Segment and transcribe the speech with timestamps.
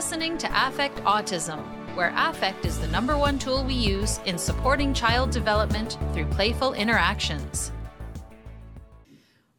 [0.00, 1.62] listening to Affect Autism,
[1.94, 6.72] where affect is the number one tool we use in supporting child development through playful
[6.72, 7.70] interactions.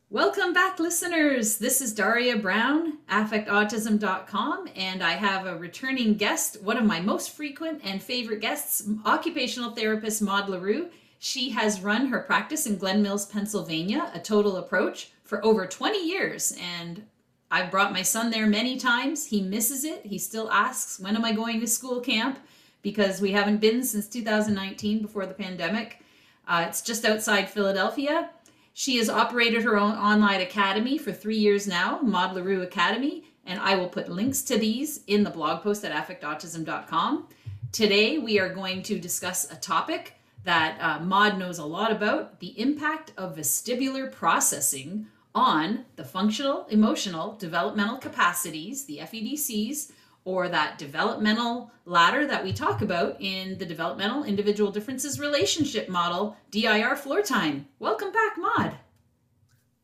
[0.10, 1.58] Welcome back, listeners.
[1.58, 7.35] This is Daria Brown, affectautism.com, and I have a returning guest, one of my most
[7.35, 10.89] frequent and favorite guests, occupational therapist Maude Le Roux.
[11.19, 16.03] She has run her practice in Glen Mills, Pennsylvania, a total approach, for over 20
[16.03, 16.58] years.
[16.59, 17.03] And
[17.52, 19.26] I've brought my son there many times.
[19.26, 20.05] He misses it.
[20.05, 22.40] He still asks, When am I going to school camp?
[22.82, 26.00] Because we haven't been since 2019 before the pandemic.
[26.48, 28.30] Uh, it's just outside Philadelphia
[28.74, 33.24] she has operated her own online academy for three years now, Maude Le Roux Academy,
[33.46, 37.27] and I will put links to these in the blog post at affectautism.com.
[37.72, 42.40] Today, we are going to discuss a topic that uh, Maude knows a lot about
[42.40, 49.91] the impact of vestibular processing on the functional, emotional, developmental capacities, the FEDCs,
[50.23, 56.38] or that developmental ladder that we talk about in the developmental individual differences relationship model,
[56.51, 57.68] DIR floor time.
[57.79, 58.77] Welcome back, Maude.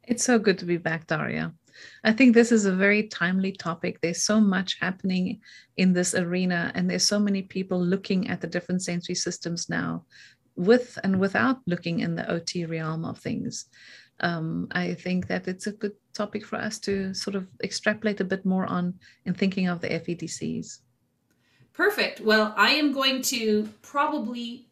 [0.03, 1.53] It's so good to be back, Daria.
[2.03, 3.99] I think this is a very timely topic.
[4.01, 5.41] There's so much happening
[5.77, 10.05] in this arena, and there's so many people looking at the different sensory systems now,
[10.55, 13.65] with and without looking in the OT realm of things
[14.19, 18.25] um, I think that it's a good topic for us to sort of extrapolate a
[18.25, 20.79] bit more on in thinking of the FEDCs.
[21.73, 22.21] Perfect.
[22.21, 24.67] Well, I am going to probably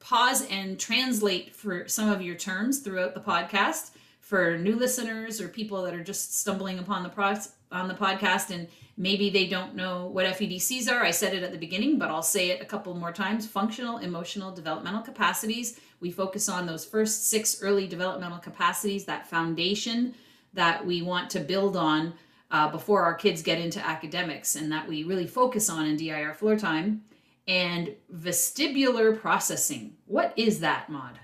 [0.00, 5.48] pause and translate for some of your terms throughout the podcast for new listeners or
[5.48, 10.06] people that are just stumbling upon the on the podcast and maybe they don't know
[10.06, 11.04] what FEDCs are.
[11.04, 13.46] I said it at the beginning, but I'll say it a couple more times.
[13.46, 20.14] Functional, emotional, developmental capacities we focus on those first six early developmental capacities, that foundation
[20.54, 22.14] that we want to build on
[22.50, 26.34] uh, before our kids get into academics, and that we really focus on in DIR
[26.34, 27.02] floor time.
[27.46, 29.94] And vestibular processing.
[30.04, 31.18] What is that, Maude?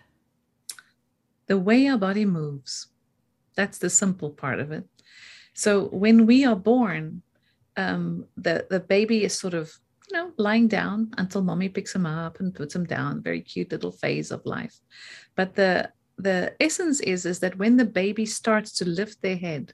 [1.49, 2.87] The way our body moves.
[3.57, 4.85] That's the simple part of it.
[5.53, 7.23] So when we are born,
[7.77, 9.79] um, the the baby is sort of
[10.11, 13.23] you know, lying down until mommy picks him up and puts him down.
[13.23, 14.79] Very cute little phase of life.
[15.35, 19.73] But the the essence is is that when the baby starts to lift their head,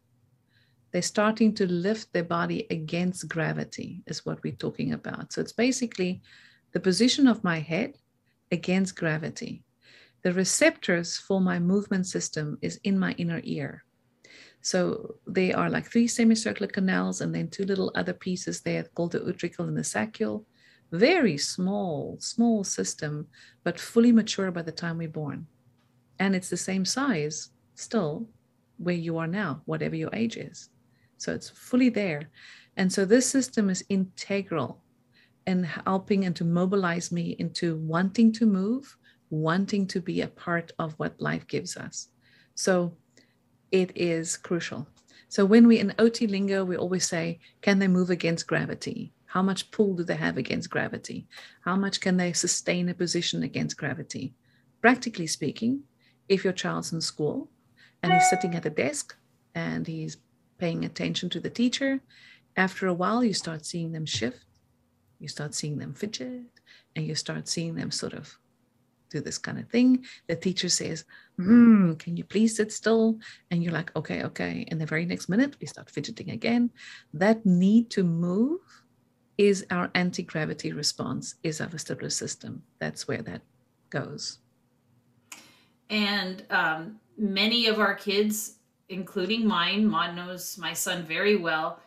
[0.92, 5.32] they're starting to lift their body against gravity, is what we're talking about.
[5.32, 6.22] So it's basically
[6.72, 7.96] the position of my head
[8.50, 9.64] against gravity.
[10.22, 13.84] The receptors for my movement system is in my inner ear.
[14.62, 19.12] So they are like three semicircular canals and then two little other pieces there called
[19.12, 20.44] the utricle and the saccule.
[20.92, 23.26] Very small, small system,
[23.64, 25.46] but fully mature by the time we're born.
[26.18, 28.28] And it's the same size still
[28.76, 30.68] where you are now, whatever your age is.
[31.16, 32.30] So it's fully there.
[32.76, 34.82] And so this system is integral
[35.46, 38.96] in helping and to mobilize me into wanting to move,
[39.30, 42.08] wanting to be a part of what life gives us.
[42.54, 42.96] So
[43.70, 44.86] it is crucial.
[45.28, 49.12] So when we in OT lingo, we always say, can they move against gravity?
[49.26, 51.28] How much pull do they have against gravity?
[51.60, 54.34] How much can they sustain a position against gravity?
[54.80, 55.84] Practically speaking,
[56.28, 57.48] if your child's in school
[58.02, 59.14] and he's sitting at a desk
[59.54, 60.16] and he's
[60.58, 62.00] paying attention to the teacher,
[62.56, 64.44] after a while you start seeing them shift,
[65.20, 66.46] you start seeing them fidget,
[66.96, 68.36] and you start seeing them sort of
[69.10, 70.04] do this kind of thing.
[70.28, 71.04] The teacher says,
[71.38, 73.18] mm, Can you please sit still?
[73.50, 74.64] And you're like, Okay, okay.
[74.68, 76.70] And the very next minute, we start fidgeting again.
[77.12, 78.60] That need to move
[79.36, 82.62] is our anti gravity response, is our vestibular system.
[82.78, 83.42] That's where that
[83.88, 84.38] goes.
[85.88, 88.56] And um, many of our kids,
[88.88, 91.80] including mine, Maude knows my son very well,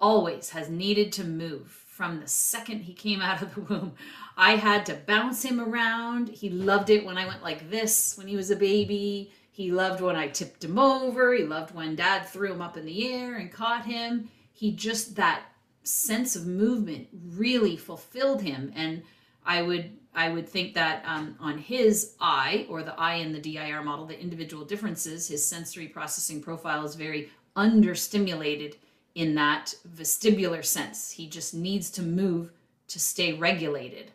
[0.00, 3.92] always has needed to move from the second he came out of the womb.
[4.36, 6.28] I had to bounce him around.
[6.28, 9.32] He loved it when I went like this when he was a baby.
[9.50, 11.34] He loved when I tipped him over.
[11.34, 14.30] He loved when dad threw him up in the air and caught him.
[14.52, 15.42] He just, that
[15.82, 18.72] sense of movement really fulfilled him.
[18.76, 19.02] And
[19.44, 23.40] I would I would think that um, on his eye, or the eye in the
[23.40, 28.76] DIR model, the individual differences, his sensory processing profile is very understimulated
[29.18, 31.10] in that vestibular sense.
[31.10, 32.52] He just needs to move
[32.86, 34.12] to stay regulated.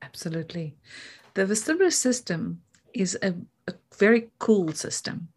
[0.00, 0.74] Absolutely.
[1.34, 2.62] The vestibular system
[2.94, 3.34] is a,
[3.68, 5.28] a very cool system.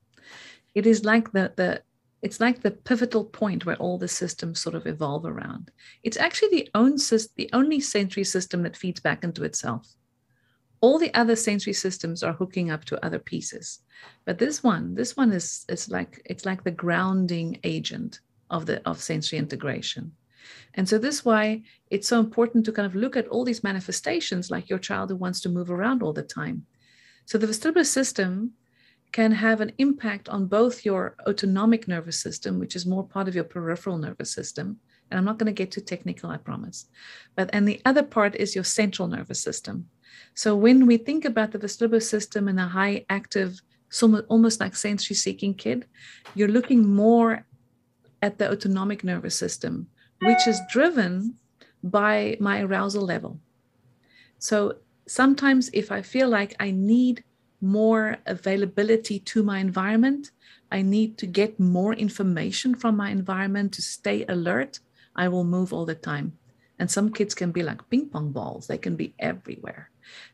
[0.74, 1.82] It is like the, the
[2.22, 5.70] it's like the pivotal point where all the systems sort of evolve around.
[6.04, 6.96] It's actually the, own,
[7.36, 9.94] the only sensory system that feeds back into itself.
[10.82, 13.80] All the other sensory systems are hooking up to other pieces.
[14.26, 18.20] But this one, this one is, is like it's like the grounding agent
[18.50, 20.12] of the of sensory integration.
[20.74, 24.50] And so this why it's so important to kind of look at all these manifestations,
[24.50, 26.66] like your child who wants to move around all the time.
[27.26, 28.54] So the vestibular system
[29.12, 33.36] can have an impact on both your autonomic nervous system, which is more part of
[33.36, 34.80] your peripheral nervous system.
[35.10, 36.88] And I'm not going to get too technical, I promise.
[37.36, 39.90] But and the other part is your central nervous system.
[40.34, 43.62] So when we think about the vestibular system in a high active,
[44.02, 45.86] almost like sensory seeking kid,
[46.36, 47.46] you're looking more
[48.22, 49.88] at the autonomic nervous system,
[50.22, 51.36] which is driven
[51.84, 53.40] by my arousal level.
[54.40, 54.78] So
[55.08, 57.24] sometimes if I feel like I need
[57.62, 60.32] more availability to my environment,
[60.72, 64.80] I need to get more information from my environment to stay alert,
[65.16, 66.38] I will move all the time.
[66.80, 69.91] And some kids can be like ping pong balls, they can be everywhere.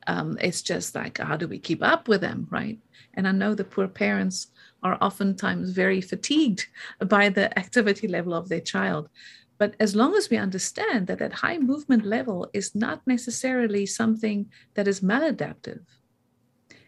[0.07, 2.79] Um, it's just like, how do we keep up with them, right?
[3.13, 4.47] And I know the poor parents
[4.83, 6.68] are oftentimes very fatigued
[7.07, 9.09] by the activity level of their child.
[9.57, 14.51] But as long as we understand that that high movement level is not necessarily something
[14.75, 15.79] that is maladaptive,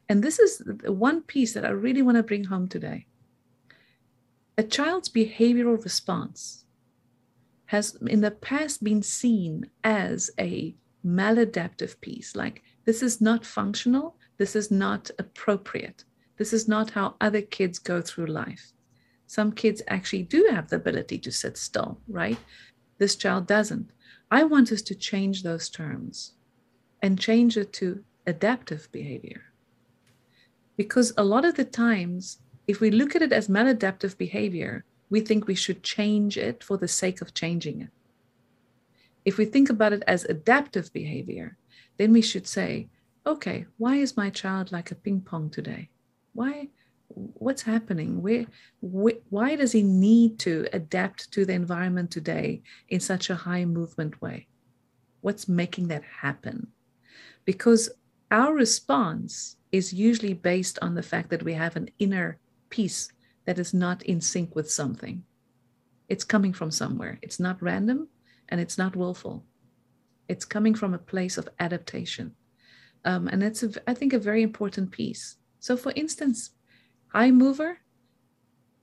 [0.08, 3.06] and this is one piece that I really want to bring home today.
[4.58, 6.66] A child's behavioral response
[7.68, 10.76] has in the past been seen as a
[11.06, 16.06] maladaptive piece, like this is not functional, this is not appropriate,
[16.38, 18.72] this is not how other kids go through life.
[19.28, 22.40] Some kids actually do have the ability to sit still, right?
[22.98, 23.92] This child doesn't.
[24.32, 26.34] I want us to change those terms
[27.02, 29.44] and change it to adaptive behavior.
[30.78, 35.20] Because a lot of the times, if we look at it as maladaptive behavior, we
[35.20, 37.90] think we should change it for the sake of changing it.
[39.26, 41.58] If we think about it as adaptive behavior,
[42.00, 42.88] then we should say,
[43.28, 45.90] okay, why is my child like a ping pong today?
[46.34, 46.70] Why?
[47.10, 48.22] What's happening?
[48.22, 48.46] Where,
[48.82, 53.66] wh- why does he need to adapt to the environment today in such a high
[53.66, 54.48] movement way?
[55.20, 56.68] What's making that happen?
[57.44, 57.90] Because
[58.32, 62.38] our response is usually based on the fact that we have an inner
[62.70, 63.12] peace
[63.46, 65.24] that is not in sync with something.
[66.08, 67.20] It's coming from somewhere.
[67.22, 68.08] It's not random
[68.48, 69.44] and it's not willful.
[70.30, 72.36] It's coming from a place of adaptation.
[73.04, 75.38] Um, and that's, a, I think, a very important piece.
[75.60, 76.52] So, for instance,
[77.08, 77.80] high mover,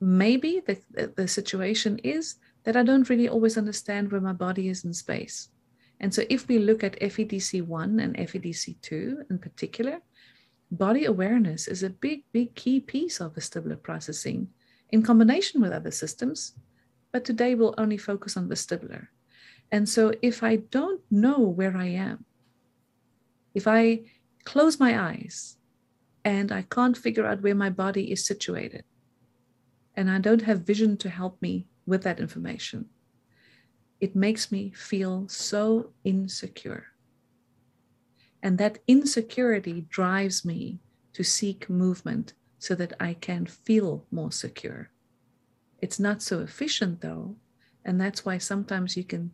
[0.01, 2.35] maybe the, the situation is
[2.65, 5.49] that I don't really always understand where my body is in space.
[6.01, 10.01] And so, if we look at FEDC1 and FEDC2 in particular,
[10.71, 14.49] body awareness is a big, big key piece of vestibular processing
[14.91, 16.55] in combination with other systems.
[17.13, 19.09] But today we'll only focus on vestibular.
[19.71, 22.25] And so if I don't know where I am,
[23.55, 24.03] if I
[24.45, 25.57] close my eyes
[26.25, 28.85] and I can't figure out where my body is situated,
[29.95, 32.91] and I don't have vision to help me with that information,
[34.01, 36.89] it makes me feel so insecure.
[38.43, 40.81] And that insecurity drives me
[41.15, 44.91] to seek movement so that I can feel more secure.
[45.81, 47.37] It's not so efficient though.
[47.85, 49.31] And that's why sometimes you can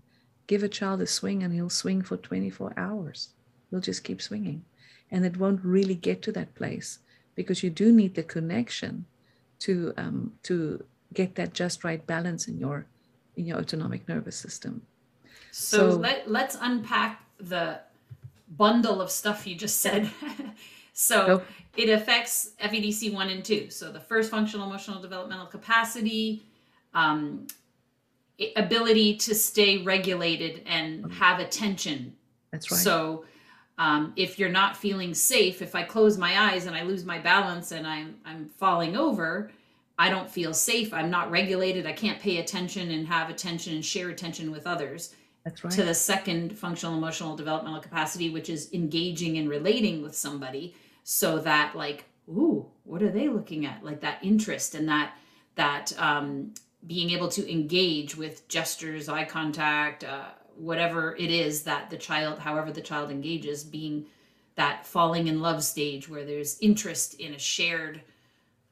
[0.47, 3.31] give a child a swing and he'll swing for 24 hours.
[3.71, 4.65] He'll just keep swinging.
[5.11, 6.99] And it won't really get to that place
[7.35, 9.07] because you do need the connection
[9.61, 10.83] to um, to
[11.15, 12.87] get that just right balance in your
[13.37, 14.83] in your autonomic nervous system.
[15.51, 17.81] So, so let, let's unpack the
[18.57, 20.11] bundle of stuff you just said.
[20.93, 21.43] so
[21.77, 23.71] it affects FEDC 1 and 2.
[23.71, 26.47] So the first functional emotional developmental capacity,
[26.95, 27.47] um,
[28.57, 32.15] ability to stay regulated and have attention.
[32.51, 32.81] That's right.
[32.81, 33.25] So
[33.79, 37.19] um, if you're not feeling safe, if I close my eyes and I lose my
[37.19, 39.51] balance and I'm I'm falling over,
[39.99, 40.93] I don't feel safe.
[40.93, 41.87] I'm not regulated.
[41.87, 45.15] I can't pay attention and have attention and share attention with others.
[45.45, 45.73] That's right.
[45.73, 51.39] To the second functional emotional developmental capacity, which is engaging and relating with somebody, so
[51.41, 53.85] that like, ooh, what are they looking at?
[53.85, 55.15] Like that interest and that
[55.57, 56.55] that um,
[56.87, 62.39] being able to engage with gestures, eye contact, uh, whatever it is that the child,
[62.39, 64.07] however the child engages, being
[64.57, 68.03] that falling in love stage where there's interest in a shared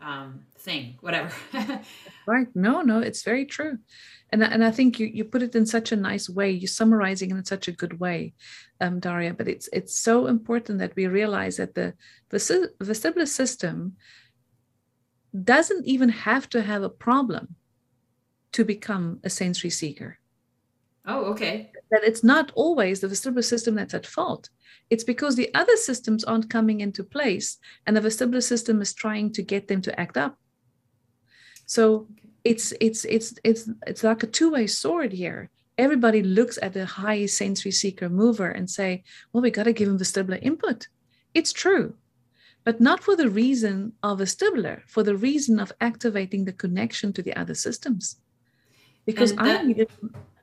[0.00, 1.32] um, thing, whatever.
[2.26, 2.48] right.
[2.54, 3.78] No, no, it's very true
[4.32, 6.50] and and I think you you put it in such a nice way.
[6.50, 8.34] You're summarizing in such a good way,
[8.80, 9.34] um, Daria.
[9.34, 11.94] But it's it's so important that we realize that the
[12.30, 13.96] vestibular system
[15.44, 17.54] doesn't even have to have a problem
[18.52, 20.18] to become a sensory seeker.
[21.06, 21.72] Oh, okay.
[21.90, 24.50] That it's not always the vestibular system that's at fault.
[24.90, 29.32] It's because the other systems aren't coming into place, and the vestibular system is trying
[29.32, 30.36] to get them to act up.
[31.66, 32.08] So
[32.44, 37.24] it's it's it's it's it's like a two-way sword here everybody looks at the high
[37.24, 39.02] sensory seeker mover and say,
[39.32, 40.88] well, we got to give him vestibular input.
[41.32, 41.94] It's true,
[42.64, 47.22] but not for the reason of vestibular, for the reason of activating the connection to
[47.22, 48.16] the other systems.
[49.12, 49.88] Because that- I need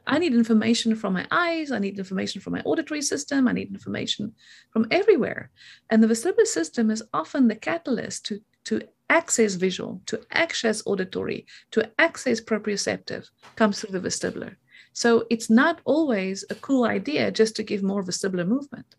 [0.09, 3.73] I need information from my eyes, I need information from my auditory system, I need
[3.73, 4.33] information
[4.71, 5.51] from everywhere.
[5.89, 11.45] And the vestibular system is often the catalyst to, to access visual, to access auditory,
[11.71, 14.55] to access proprioceptive comes through the vestibular.
[14.93, 18.95] So it's not always a cool idea just to give more vestibular movement.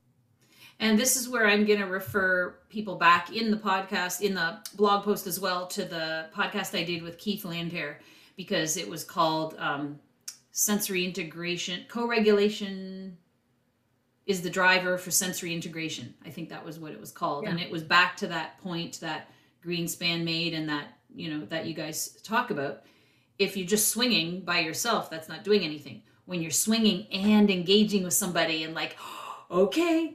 [0.80, 4.58] And this is where I'm going to refer people back in the podcast, in the
[4.76, 7.96] blog post as well, to the podcast I did with Keith Landhair,
[8.38, 9.98] because it was called um,
[10.52, 13.18] Sensory Integration, Co regulation
[14.26, 16.14] is the driver for sensory integration.
[16.24, 17.44] I think that was what it was called.
[17.44, 17.50] Yeah.
[17.50, 19.30] And it was back to that point that
[19.64, 22.84] Greenspan made and that, you know, that you guys talk about
[23.40, 26.02] if you're just swinging by yourself, that's not doing anything.
[26.26, 28.96] When you're swinging and engaging with somebody and like,
[29.50, 30.14] okay,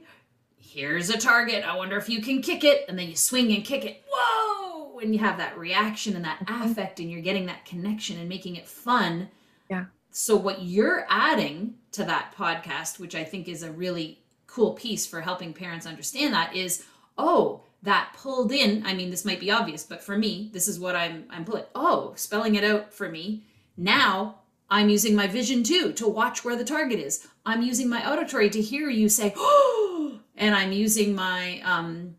[0.56, 1.62] here's a target.
[1.62, 2.86] I wonder if you can kick it.
[2.88, 4.02] And then you swing and kick it.
[4.10, 4.63] Whoa!
[5.02, 8.56] And you have that reaction and that affect, and you're getting that connection and making
[8.56, 9.28] it fun.
[9.68, 9.86] Yeah.
[10.10, 15.06] So, what you're adding to that podcast, which I think is a really cool piece
[15.06, 16.84] for helping parents understand that, is
[17.18, 20.80] oh, that pulled in i mean this might be obvious but for me this is
[20.80, 23.44] what i'm i'm pulling oh spelling it out for me
[23.76, 24.36] now
[24.70, 28.48] i'm using my vision too to watch where the target is i'm using my auditory
[28.48, 32.16] to hear you say oh and i'm using my um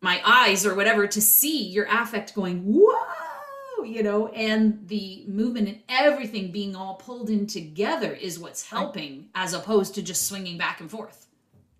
[0.00, 5.68] my eyes or whatever to see your affect going whoa you know and the movement
[5.68, 10.58] and everything being all pulled in together is what's helping as opposed to just swinging
[10.58, 11.26] back and forth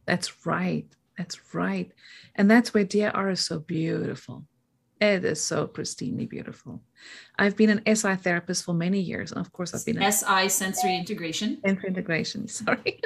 [0.06, 0.86] that's right
[1.20, 1.92] that's right.
[2.34, 4.46] And that's where DIR is so beautiful.
[5.00, 6.82] It is so pristinely beautiful.
[7.38, 9.32] I've been an SI therapist for many years.
[9.32, 11.58] And of course, I've been SI sensory integration.
[11.64, 13.00] Sensory integration, sorry.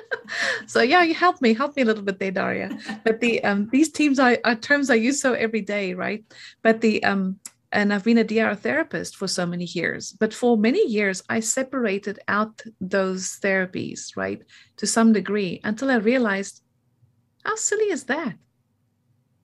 [0.66, 2.76] so yeah, you help me, help me a little bit there, Daria.
[3.04, 6.24] But the um these teams are, are terms I use so every day, right?
[6.62, 7.38] But the um
[7.70, 10.12] and I've been a DR therapist for so many years.
[10.12, 14.40] But for many years, I separated out those therapies, right,
[14.76, 16.62] to some degree until I realized
[17.44, 18.34] how silly is that?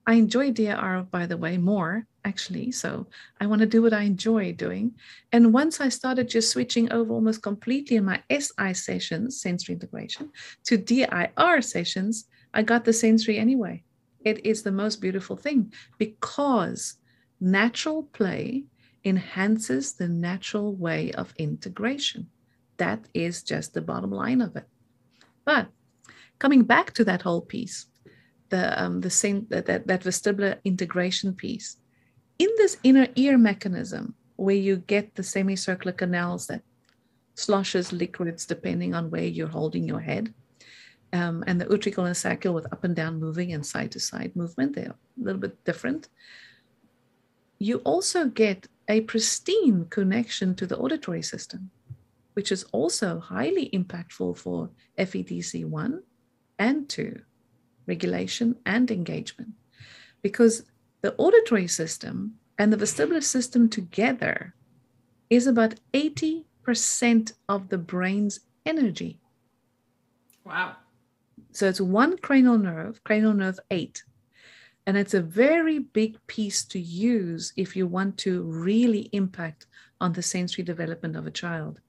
[0.07, 2.71] I enjoy DIR, by the way, more actually.
[2.71, 3.07] So
[3.39, 4.93] I want to do what I enjoy doing.
[5.31, 10.31] And once I started just switching over almost completely in my SI sessions, sensory integration,
[10.65, 13.83] to DIR sessions, I got the sensory anyway.
[14.23, 16.95] It is the most beautiful thing because
[17.39, 18.65] natural play
[19.03, 22.27] enhances the natural way of integration.
[22.77, 24.67] That is just the bottom line of it.
[25.43, 25.69] But
[26.37, 27.87] coming back to that whole piece,
[28.51, 31.77] the um, the same that, that, that vestibular integration piece.
[32.37, 36.61] In this inner ear mechanism, where you get the semicircular canals that
[37.35, 40.33] sloshes liquids depending on where you're holding your head,
[41.13, 44.35] um, and the utricle and saccule with up and down moving and side to side
[44.35, 46.09] movement, they're a little bit different.
[47.57, 51.69] You also get a pristine connection to the auditory system,
[52.33, 55.99] which is also highly impactful for FEDC1
[56.59, 57.21] and 2
[57.93, 59.51] regulation, and engagement.
[60.21, 60.55] Because
[61.01, 62.13] the auditory system
[62.57, 64.53] and the vestibular system together
[65.29, 69.19] is about 80% of the brain's energy.
[70.45, 70.75] Wow.
[71.51, 74.03] So it's one cranial nerve, cranial nerve 8.
[74.87, 79.67] And it's a very big piece to use if you want to really impact
[79.99, 81.79] on the sensory development of a child.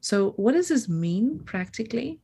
[0.00, 2.20] So, what does this mean practically?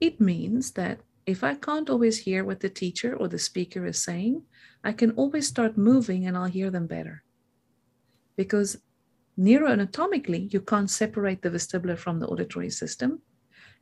[0.00, 4.02] It means that if I can't always hear what the teacher or the speaker is
[4.02, 4.42] saying,
[4.84, 7.24] I can always start moving and I'll hear them better.
[8.36, 8.78] Because
[9.38, 13.22] neuroanatomically, you can't separate the vestibular from the auditory system.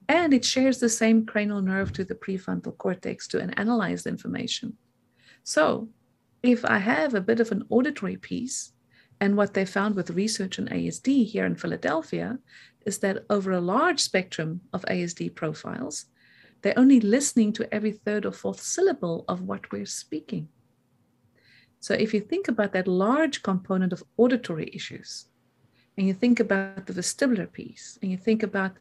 [0.08, 4.76] And it shares the same cranial nerve to the prefrontal cortex to analyze the information.
[5.42, 5.88] So,
[6.42, 8.72] if I have a bit of an auditory piece,
[9.20, 12.38] and what they found with research on ASD here in Philadelphia
[12.84, 16.06] is that over a large spectrum of ASD profiles,
[16.64, 20.48] they're only listening to every third or fourth syllable of what we're speaking.
[21.78, 25.26] So if you think about that large component of auditory issues,
[25.98, 28.78] and you think about the vestibular piece, and you think about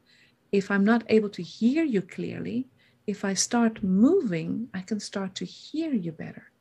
[0.54, 2.70] if I'm not able to hear you clearly,
[3.06, 6.54] if I start moving, I can start to hear you better.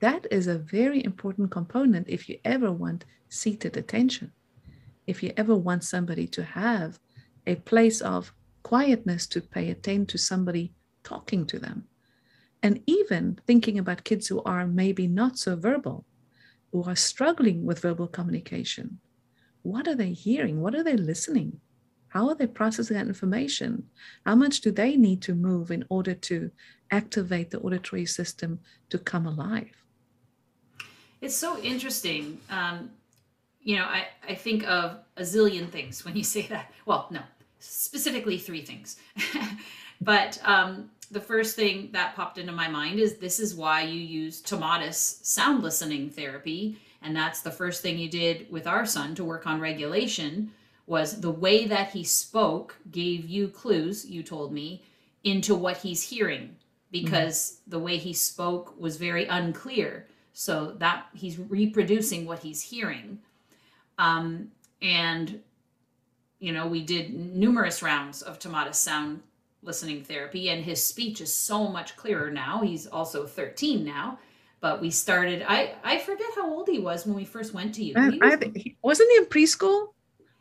[0.00, 4.32] That is a very important component if you ever want seated attention.
[5.06, 6.98] If you ever want somebody to have
[7.46, 8.32] a place of
[8.66, 10.72] quietness to pay attention to somebody
[11.04, 11.84] talking to them.
[12.62, 16.04] And even thinking about kids who are maybe not so verbal,
[16.72, 18.98] who are struggling with verbal communication.
[19.62, 20.60] What are they hearing?
[20.60, 21.60] What are they listening?
[22.16, 23.84] how are they processing that information?
[24.24, 26.50] How much do they need to move in order to
[26.90, 28.58] activate the auditory system
[28.88, 29.76] to come alive?
[31.20, 32.40] It's so interesting.
[32.48, 32.90] Um,
[33.60, 36.72] you know, I, I think of a zillion things when you say that.
[36.86, 37.20] Well, no,
[37.58, 38.96] specifically three things.
[40.00, 44.00] but um, the first thing that popped into my mind is this is why you
[44.00, 46.78] use Tomatis sound listening therapy.
[47.02, 50.50] And that's the first thing you did with our son to work on regulation
[50.86, 54.84] was the way that he spoke gave you clues, you told me,
[55.24, 56.56] into what he's hearing
[56.90, 57.70] because mm-hmm.
[57.70, 60.06] the way he spoke was very unclear.
[60.32, 63.20] So that he's reproducing what he's hearing.
[63.98, 64.50] Um,
[64.82, 65.40] and,
[66.38, 69.22] you know, we did numerous rounds of Tomatis sound
[69.62, 72.62] listening therapy, and his speech is so much clearer now.
[72.62, 74.18] He's also 13 now.
[74.60, 77.84] But we started, I, I forget how old he was when we first went to
[77.84, 77.94] you.
[77.94, 79.88] He was, I, wasn't he in preschool?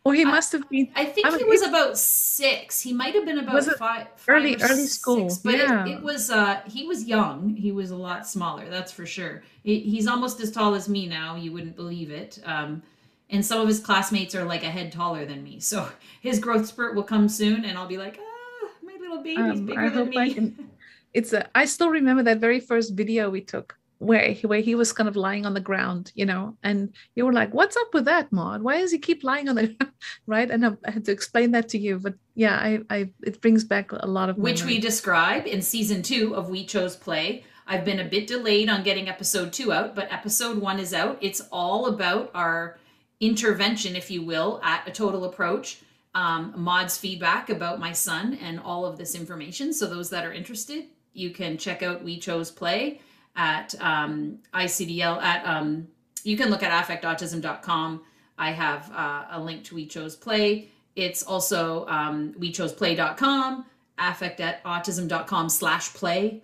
[0.06, 0.92] Or he must have been.
[0.96, 2.80] I think I he was about six.
[2.80, 5.32] He might have been about five, five, early early school.
[5.32, 5.84] Six, but yeah.
[5.88, 7.56] it, it, was uh he was young.
[7.56, 8.70] He was a lot smaller.
[8.70, 9.42] That's for sure.
[9.64, 11.36] He, he's almost as tall as me now.
[11.36, 12.40] You wouldn't believe it.
[12.46, 12.84] Um,
[13.29, 15.60] and some of his classmates are like a head taller than me.
[15.60, 15.88] So
[16.22, 19.65] his growth spurt will come soon, and I'll be like, ah, my little baby's um,
[19.65, 20.34] bigger than me.
[20.34, 20.70] Can,
[21.13, 21.50] it's a.
[21.55, 25.08] I still remember that very first video we took where he, where he was kind
[25.08, 28.32] of lying on the ground, you know, and you were like, "What's up with that,
[28.32, 28.62] Maude?
[28.62, 29.75] Why does he keep lying on the
[30.27, 33.41] right?" And I, I, had to explain that to you, but yeah, I, I it
[33.41, 37.44] brings back a lot of which we describe in season two of We Chose Play.
[37.67, 41.17] I've been a bit delayed on getting episode two out, but episode one is out.
[41.22, 42.77] It's all about our
[43.25, 45.82] intervention, if you will, at a total approach.
[46.13, 49.74] Um, Maude's feedback about my son and all of this information.
[49.74, 53.01] So those that are interested, you can check out We Chose Play
[53.36, 55.88] at um, ICDL at um,
[56.24, 58.01] you can look at affectautism.com.
[58.38, 60.70] I have uh, a link to We Chose Play.
[60.96, 63.65] It's also um, wechoseplay.com,
[63.98, 66.42] affect autism.com slash play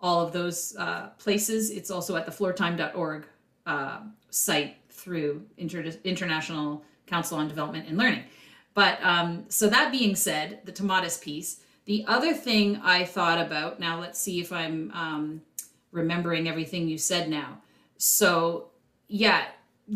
[0.00, 1.70] all of those uh, places.
[1.70, 3.26] It's also at the floortime.org
[3.66, 8.24] uh, site through Inter- International Council on Development and Learning.
[8.74, 13.80] But um, so that being said, the Tomatis piece, the other thing I thought about,
[13.80, 15.42] now let's see if I'm um,
[15.90, 17.58] remembering everything you said now.
[17.96, 18.68] So,
[19.08, 19.46] yeah,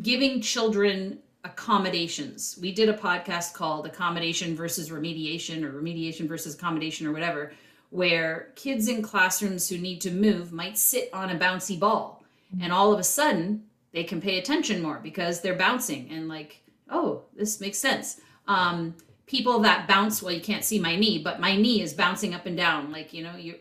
[0.03, 2.59] giving children accommodations.
[2.61, 7.53] We did a podcast called Accommodation versus Remediation or Remediation versus Accommodation or whatever,
[7.91, 12.25] where kids in classrooms who need to move might sit on a bouncy ball.
[12.61, 16.61] And all of a sudden, they can pay attention more because they're bouncing and, like,
[16.91, 18.21] oh, this makes sense.
[18.47, 18.95] Um,
[19.27, 22.45] people that bounce, well, you can't see my knee, but my knee is bouncing up
[22.45, 22.93] and down.
[22.93, 23.55] Like, you know, you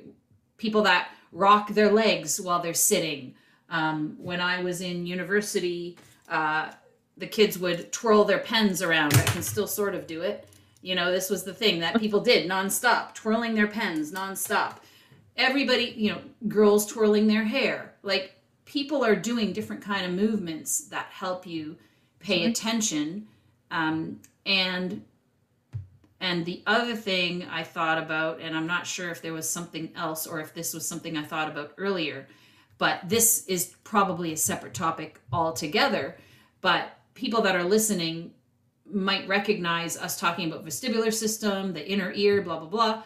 [0.57, 3.35] people that rock their legs while they're sitting.
[3.69, 5.97] Um, when I was in university,
[6.29, 6.71] uh,
[7.17, 9.13] the kids would twirl their pens around.
[9.15, 10.47] I can still sort of do it.
[10.81, 14.77] You know, this was the thing that people did nonstop, twirling their pens nonstop.
[15.37, 17.93] Everybody, you know, girls twirling their hair.
[18.03, 18.32] Like
[18.65, 21.76] people are doing different kind of movements that help you
[22.19, 23.28] pay attention.
[23.71, 25.04] Um, and
[26.19, 29.91] and the other thing I thought about, and I'm not sure if there was something
[29.93, 32.28] else or if this was something I thought about earlier,
[32.78, 36.15] but this is probably a separate topic altogether.
[36.62, 38.32] But people that are listening
[38.89, 43.04] might recognize us talking about vestibular system, the inner ear, blah, blah, blah.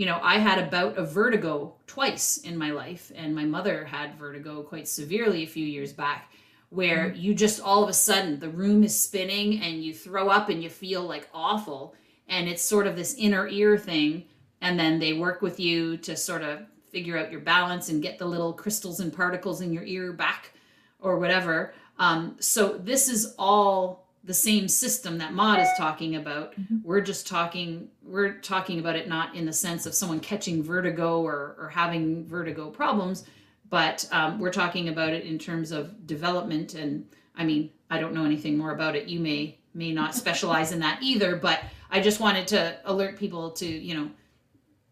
[0.00, 3.84] You know, I had a bout of vertigo twice in my life, and my mother
[3.84, 6.32] had vertigo quite severely a few years back
[6.70, 7.20] where mm-hmm.
[7.20, 10.62] you just all of a sudden the room is spinning and you throw up and
[10.62, 11.94] you feel like awful
[12.28, 14.24] and it's sort of this inner ear thing
[14.62, 18.18] and then they work with you to sort of figure out your balance and get
[18.18, 20.52] the little crystals and particles in your ear back
[21.00, 26.52] or whatever um, so this is all the same system that Maud is talking about.
[26.52, 26.78] Mm-hmm.
[26.84, 31.22] We're just talking we're talking about it not in the sense of someone catching vertigo
[31.22, 33.24] or, or having vertigo problems,
[33.70, 36.74] but um, we're talking about it in terms of development.
[36.74, 37.06] And
[37.36, 39.08] I mean, I don't know anything more about it.
[39.08, 43.50] You may may not specialize in that either, but I just wanted to alert people
[43.52, 44.10] to, you know,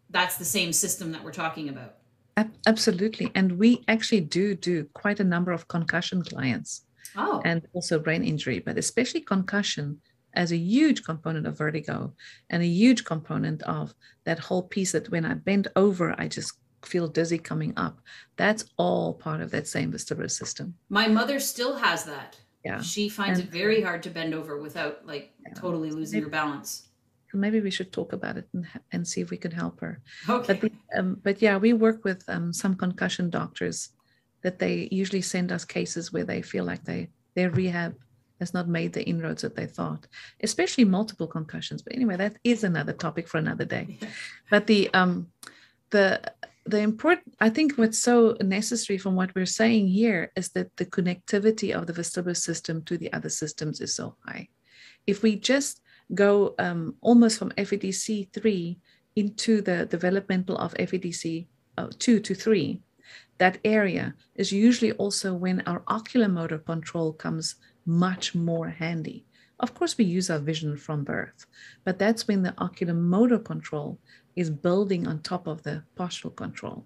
[0.09, 1.95] that's the same system that we're talking about.
[2.65, 3.31] Absolutely.
[3.35, 6.85] And we actually do do quite a number of concussion clients.
[7.19, 7.41] Oh.
[7.43, 9.99] And also brain injury, but especially concussion
[10.33, 12.13] as a huge component of vertigo
[12.49, 16.53] and a huge component of that whole piece that when I bend over, I just
[16.85, 17.99] feel dizzy coming up.
[18.37, 20.75] That's all part of that same vestibular system.
[20.89, 22.37] My mother still has that.
[22.63, 22.81] Yeah.
[22.81, 25.53] She finds and, it very hard to bend over without like yeah.
[25.53, 26.89] totally losing her balance
[27.33, 30.01] maybe we should talk about it and, and see if we can help her.
[30.27, 30.53] Okay.
[30.53, 33.89] But, um, but yeah, we work with um, some concussion doctors
[34.41, 37.95] that they usually send us cases where they feel like they their rehab
[38.39, 40.07] has not made the inroads that they thought,
[40.41, 41.81] especially multiple concussions.
[41.81, 43.97] But anyway, that is another topic for another day.
[44.01, 44.09] Yeah.
[44.49, 45.27] But the um,
[45.91, 46.21] the
[46.65, 50.85] the important, I think, what's so necessary from what we're saying here is that the
[50.85, 54.47] connectivity of the vestibular system to the other systems is so high.
[55.07, 55.81] If we just
[56.13, 58.77] go um, almost from FEDC three
[59.15, 61.47] into the developmental of FEDC
[61.77, 62.81] uh, two to three,
[63.39, 69.25] that area is usually also when our oculomotor control comes much more handy.
[69.59, 71.45] Of course, we use our vision from birth,
[71.83, 73.97] but that's when the oculomotor control
[74.35, 76.85] is building on top of the postural control.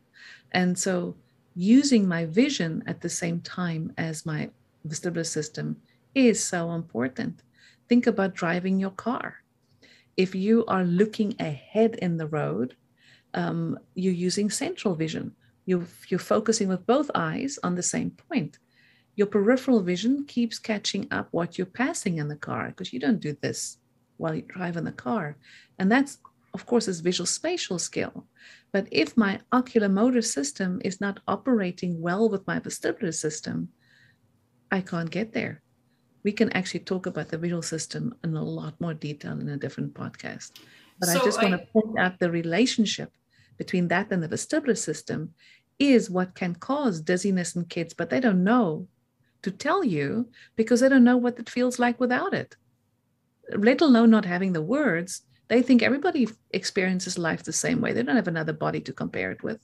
[0.52, 1.16] And so,
[1.56, 4.50] using my vision at the same time as my
[4.88, 5.78] vestibular system
[6.16, 7.44] is so important.
[7.90, 9.44] Think about driving your car.
[10.18, 12.76] If you are looking ahead in the road,
[13.34, 18.60] um, you're using central vision you're, you're focusing with both eyes on the same point.
[19.16, 23.20] Your peripheral vision keeps catching up what you're passing in the car because you don't
[23.20, 23.78] do this
[24.18, 25.38] while you drive in the car.
[25.80, 26.18] And that's,
[26.54, 28.26] of course, is visual spatial skill.
[28.72, 33.70] But if my oculomotor system is not operating well with my vestibular system,
[34.72, 35.62] I can't get there.
[36.24, 39.58] We can actually talk about the visual system in a lot more detail in a
[39.58, 40.52] different podcast.
[41.00, 41.50] But so I just I...
[41.50, 43.12] want to point out the relationship
[43.58, 45.34] between that and the vestibular system
[45.80, 48.88] is what can cause dizziness in kids, but they don't know
[49.42, 52.56] to tell you because they don't know what it feels like without it.
[53.56, 57.94] Let alone not having the words, they think everybody experiences life the same way.
[57.94, 59.60] They don't have another body to compare it with.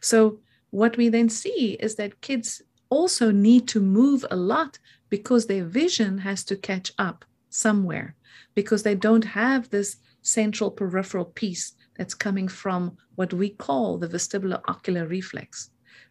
[0.00, 0.40] So,
[0.70, 5.64] what we then see is that kids also need to move a lot because their
[5.64, 8.14] vision has to catch up somewhere
[8.54, 14.08] because they don't have this central peripheral piece that's coming from what we call the
[14.08, 15.68] vestibular ocular reflex.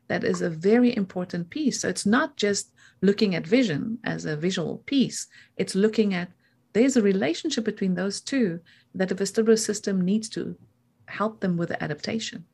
[0.07, 1.81] That is a very important piece.
[1.81, 5.25] So it's not just looking at vision as a visual piece,
[5.57, 6.29] it's looking at
[6.73, 8.59] there's a relationship between those two
[8.93, 10.55] that the vestibular system needs to
[11.07, 12.45] help them with the adaptation.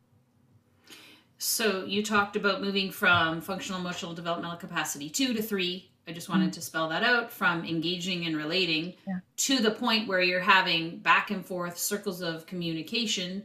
[1.37, 6.29] So you talked about moving from functional emotional developmental capacity two to three I just
[6.29, 6.53] wanted mm.
[6.53, 9.19] to spell that out from engaging and relating yeah.
[9.37, 13.43] to the point where you're having back and forth circles of communication.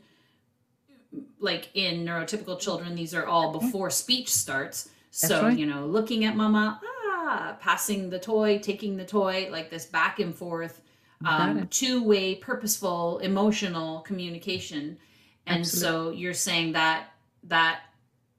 [1.39, 4.91] Like in neurotypical children, these are all before speech starts.
[5.11, 5.59] So, right.
[5.59, 10.21] you know, looking at mama, ah, passing the toy, taking the toy, like this back
[10.21, 10.83] and forth,
[11.25, 14.99] um, two way, purposeful, emotional communication.
[15.47, 16.15] And Absolutely.
[16.15, 17.09] so you're saying that
[17.45, 17.81] that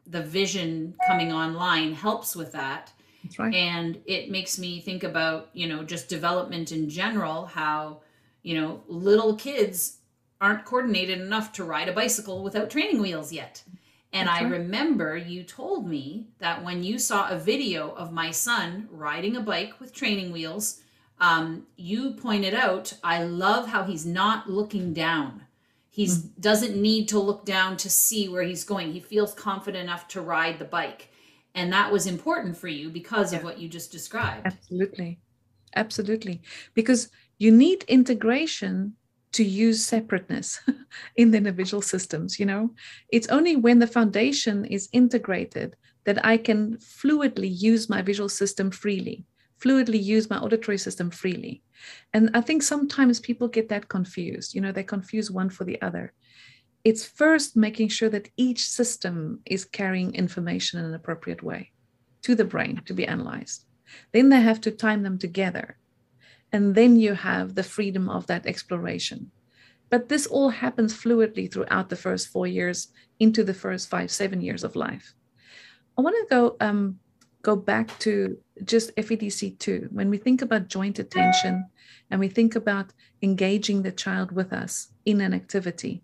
[0.08, 2.92] the vision coming online helps with that
[3.38, 3.54] right.
[3.54, 8.02] And it makes me think about, you know, just development in general, how,
[8.44, 9.98] you know, little kids
[10.40, 13.64] aren't coordinated enough to ride a bicycle without training wheels yet.
[14.14, 18.32] And That's I remember you told me that when you saw a video of my
[18.32, 20.82] son riding a bike with training wheels,
[21.20, 25.44] um, you pointed out, I love how he's not looking down.
[25.90, 26.30] He mm.
[26.40, 28.92] doesn't need to look down to see where he's going.
[28.92, 31.10] He feels confident enough to ride the bike
[31.56, 33.40] and that was important for you because yeah.
[33.40, 34.46] of what you just described.
[34.46, 35.20] Absolutely.
[35.76, 36.42] Absolutely.
[36.74, 38.94] Because you need integration
[39.34, 40.60] to use separateness
[41.16, 42.72] in the individual systems you know?
[43.10, 48.72] It's only when the foundation is integrated that i can fluidly use my visual system
[48.72, 49.26] freely
[49.62, 51.62] fluidly use my auditory system freely.
[52.14, 55.82] And i think sometimes people get that confused you know they confuse one for the
[55.82, 56.14] other
[56.84, 61.72] it's first making sure that each system is carrying information in an appropriate way
[62.24, 63.66] to the brain to be analyzed.
[64.12, 65.78] Then they have to time them together.
[66.52, 69.32] And then you have the freedom of that exploration.
[69.90, 72.88] But this all happens fluidly throughout the first four years
[73.20, 75.14] into the first five, seven years of life.
[75.98, 77.00] I want to go um,
[77.42, 79.92] go back to just FEDC2.
[79.92, 81.66] When we think about joint attention
[82.10, 86.04] and we think about engaging the child with us in an activity,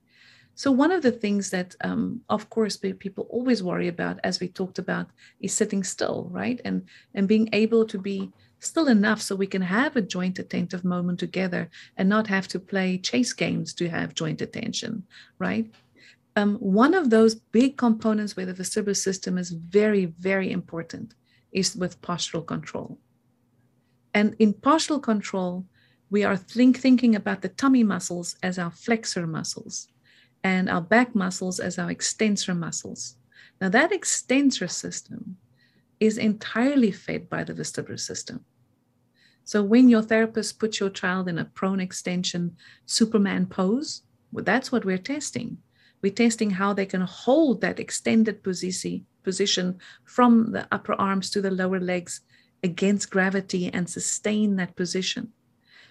[0.58, 4.48] so, one of the things that, um, of course, people always worry about, as we
[4.48, 5.06] talked about,
[5.40, 6.60] is sitting still, right?
[6.66, 6.82] And,
[7.14, 11.20] and being able to be still enough so we can have a joint attentive moment
[11.20, 15.04] together and not have to play chase games to have joint attention,
[15.38, 15.70] right?
[16.36, 21.14] Um, one of those big components where the vestibular system is very, very important
[21.52, 22.98] is with postural control.
[24.16, 25.68] And in postural control,
[26.10, 29.90] we are think, thinking about the tummy muscles as our flexor muscles
[30.44, 33.16] and our back muscles as our extensor muscles.
[33.60, 35.38] Now, that extensor system
[36.00, 38.46] is entirely fed by the vestibular system.
[39.44, 44.72] So, when your therapist puts your child in a prone extension Superman pose, well, that's
[44.72, 45.58] what we're testing.
[46.02, 51.50] We're testing how they can hold that extended position from the upper arms to the
[51.50, 52.22] lower legs
[52.64, 55.34] against gravity and sustain that position.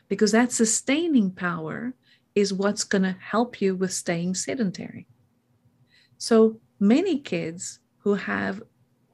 [0.09, 1.95] Because that sustaining power
[2.37, 5.09] is what's going to help you with staying sedentary.
[6.19, 8.63] So many kids who have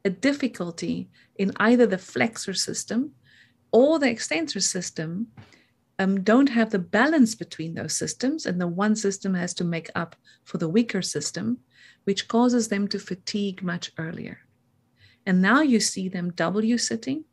[0.04, 3.12] a difficulty in either the flexor system
[3.70, 5.28] or the extensor system
[5.98, 9.88] um, don't have the balance between those systems, and the one system has to make
[9.94, 11.58] up for the weaker system,
[12.04, 14.38] which causes them to fatigue much earlier.
[15.26, 17.24] And now you see them W sitting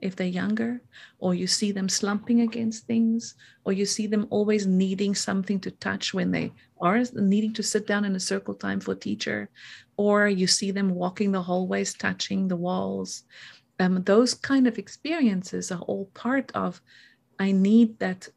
[0.00, 0.80] if they're younger,
[1.18, 3.34] or you see them slumping against things,
[3.64, 7.86] or you see them always needing something to touch when they are needing to sit
[7.86, 9.50] down in a circle time for teacher,
[9.96, 13.24] or you see them walking the hallways, touching the walls.
[13.80, 16.80] Um, those kind of experiences are all part of
[17.38, 18.28] I need that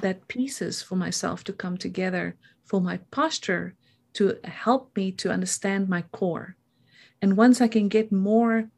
[0.00, 3.74] that pieces for myself to come together for my posture
[4.14, 6.56] to help me to understand my core.
[7.22, 8.70] And once I can get more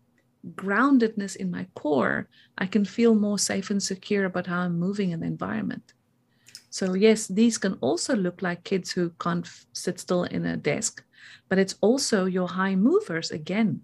[0.54, 5.10] groundedness in my core, I can feel more safe and secure about how I'm moving
[5.10, 5.92] in the environment.
[6.70, 11.02] So, yes, these can also look like kids who can't sit still in a desk,
[11.48, 13.82] but it's also your high movers again,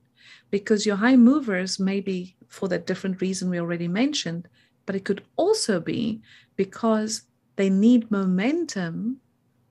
[0.51, 4.49] because your high movers may be for that different reason we already mentioned,
[4.87, 6.23] but it could also be
[6.55, 7.23] because
[7.57, 9.21] they need momentum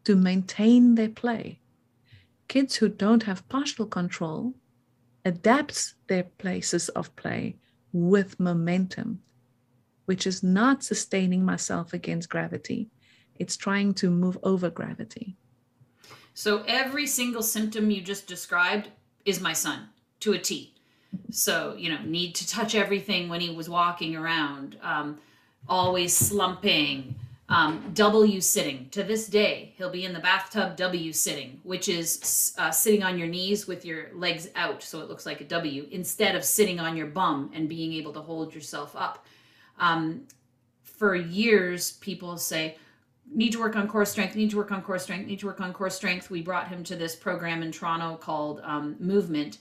[0.04, 1.60] to maintain their play.
[2.48, 4.54] Kids who don't have postural control
[5.26, 7.58] adapts their places of play
[7.92, 9.22] with momentum,
[10.06, 12.90] which is not sustaining myself against gravity.
[13.36, 15.36] It's trying to move over gravity.
[16.34, 18.90] So every single symptom you just described
[19.26, 20.74] is my son to a T.
[21.32, 25.18] So, you know, need to touch everything when he was walking around, um,
[25.68, 27.16] always slumping,
[27.48, 28.90] um, W sitting.
[28.92, 33.20] To this day, he'll be in the bathtub W sitting, which is uh, sitting on
[33.20, 36.80] your knees with your legs out so it looks like a W instead of sitting
[36.80, 39.26] on your bum and being able to hold yourself up.
[39.80, 40.24] Um,
[40.84, 42.78] for years, people say,
[43.32, 45.62] need to work on core strength, need to work on core strength, need to work
[45.62, 46.30] on core strength.
[46.30, 49.58] We brought him to this program in Toronto called um, Movement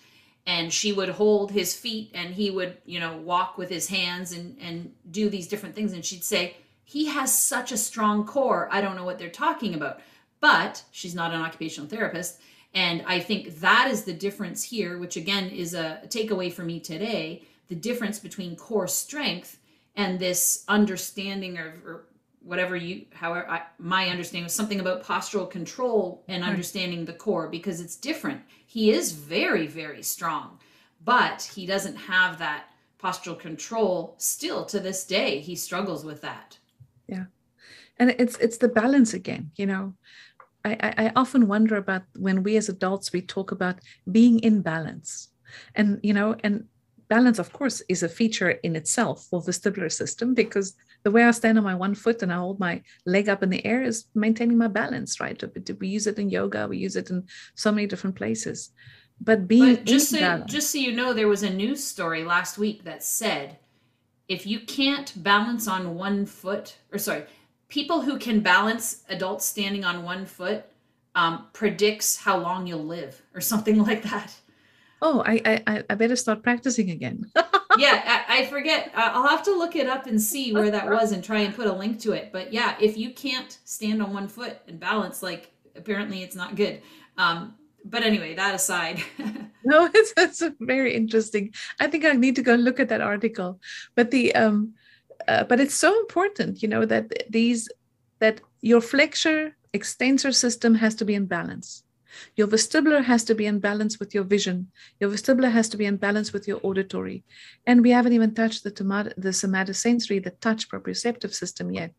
[0.47, 4.33] and she would hold his feet and he would you know walk with his hands
[4.33, 8.69] and and do these different things and she'd say he has such a strong core.
[8.71, 10.01] I don't know what they're talking about.
[10.41, 12.41] But she's not an occupational therapist.
[12.75, 16.81] And I think that is the difference here, which again is a takeaway for me
[16.81, 19.59] today the difference between core strength
[19.97, 22.05] and this understanding of, or
[22.43, 26.51] whatever you, however, I, my understanding was something about postural control and hmm.
[26.51, 28.43] understanding the core because it's different.
[28.67, 30.59] He is very, very strong,
[31.05, 32.65] but he doesn't have that
[33.03, 35.39] postural control still to this day.
[35.39, 36.59] He struggles with that
[37.07, 37.25] yeah.
[37.99, 39.95] And it's it's the balance again you know.
[40.67, 45.29] I, I often wonder about when we as adults we talk about being in balance.
[45.75, 46.65] And you know and
[47.09, 51.31] balance of course is a feature in itself for vestibular system because the way i
[51.31, 54.07] stand on my one foot and i hold my leg up in the air is
[54.15, 55.43] maintaining my balance right?
[55.81, 58.71] We use it in yoga we use it in so many different places.
[59.21, 62.25] But being but just so, balance, just so you know there was a news story
[62.25, 63.59] last week that said
[64.29, 67.25] if you can't balance on one foot, or sorry,
[67.69, 70.65] people who can balance adults standing on one foot
[71.15, 74.35] um, predicts how long you'll live, or something like that.
[75.03, 77.31] Oh, I I, I better start practicing again.
[77.79, 78.91] yeah, I, I forget.
[78.95, 81.67] I'll have to look it up and see where that was and try and put
[81.67, 82.31] a link to it.
[82.33, 86.57] But yeah, if you can't stand on one foot and balance, like apparently it's not
[86.57, 86.81] good.
[87.19, 87.55] Um,
[87.85, 89.03] but anyway, that aside.
[89.65, 91.53] no, it's, it's very interesting.
[91.81, 93.61] I think I need to go look at that article.
[93.95, 94.75] But the um,
[95.29, 97.69] uh, but it's so important, you know, that these
[98.19, 101.83] that your flexor extensor system has to be in balance.
[102.37, 104.71] Your vestibular has to be in balance with your vision.
[105.01, 107.25] Your vestibular has to be in balance with your auditory.
[107.67, 111.93] And we haven't even touched the, tomat- the somatosensory, the touch proprioceptive system yet.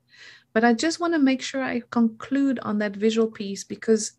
[0.54, 4.13] But I just want to make sure I conclude on that visual piece because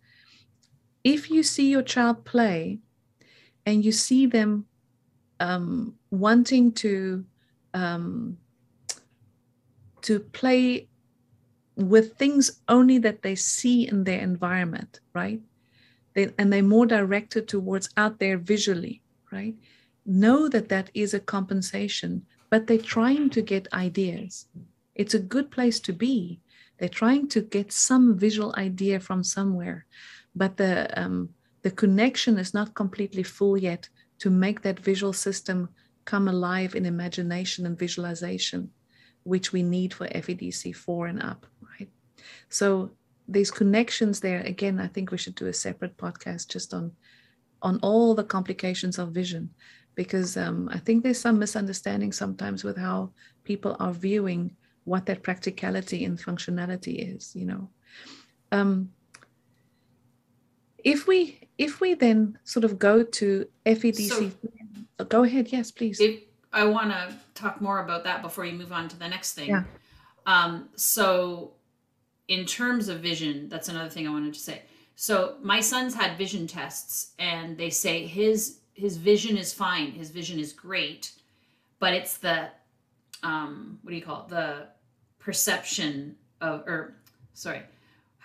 [1.06, 2.80] if you see your child play
[3.64, 4.66] and you see them
[5.38, 7.24] um, wanting to
[7.74, 8.36] um,
[10.02, 10.88] to play
[11.76, 15.40] with things only that they see in their environment, right?
[16.14, 19.54] They, and they're more directed towards out there visually, right?
[20.06, 24.46] Know that that is a compensation, but they're trying to get ideas.
[24.96, 26.40] It's a good place to be.
[26.78, 29.86] They're trying to get some visual idea from somewhere
[30.36, 31.30] but the um,
[31.62, 35.68] the connection is not completely full yet to make that visual system
[36.04, 38.70] come alive in imagination and visualization,
[39.24, 41.88] which we need for FEDC four and up, right?
[42.48, 42.92] So
[43.26, 46.92] these connections there again, I think we should do a separate podcast just on
[47.62, 49.50] on all the complications of vision.
[49.96, 53.10] because um, I think there's some misunderstanding sometimes with how
[53.44, 57.34] people are viewing what that practicality and functionality is.
[57.34, 57.70] You know,
[58.52, 58.90] um,
[60.86, 64.32] if we if we then sort of go to FEDC,
[64.98, 65.48] so, go ahead.
[65.50, 66.00] Yes, please.
[66.00, 66.20] If,
[66.52, 69.48] I want to talk more about that before you move on to the next thing.
[69.48, 69.64] Yeah.
[70.26, 71.52] Um, so,
[72.28, 74.62] in terms of vision, that's another thing I wanted to say.
[74.94, 79.90] So, my son's had vision tests, and they say his his vision is fine.
[79.90, 81.12] His vision is great,
[81.80, 82.48] but it's the
[83.24, 84.28] um, what do you call it?
[84.28, 84.68] The
[85.18, 86.94] perception of, or
[87.34, 87.62] sorry,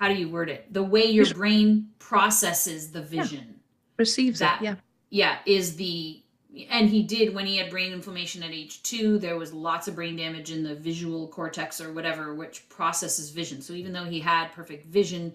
[0.02, 0.66] how do you word it?
[0.74, 3.96] The way your brain processes the vision, yeah.
[3.98, 4.66] perceives that, it.
[4.66, 4.76] Yeah,
[5.12, 6.24] yeah, is the
[6.72, 9.96] and he did when he had brain inflammation at age two there was lots of
[9.96, 14.20] brain damage in the visual cortex or whatever which processes vision so even though he
[14.20, 15.32] had perfect vision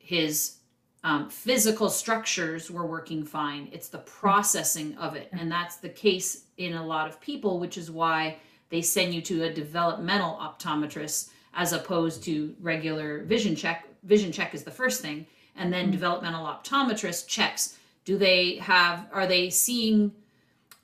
[0.00, 0.56] his
[1.04, 6.46] um, physical structures were working fine it's the processing of it and that's the case
[6.56, 8.36] in a lot of people which is why
[8.68, 14.54] they send you to a developmental optometrist as opposed to regular vision check vision check
[14.54, 15.92] is the first thing and then mm-hmm.
[15.92, 17.78] developmental optometrist checks.
[18.04, 20.12] Do they have are they seeing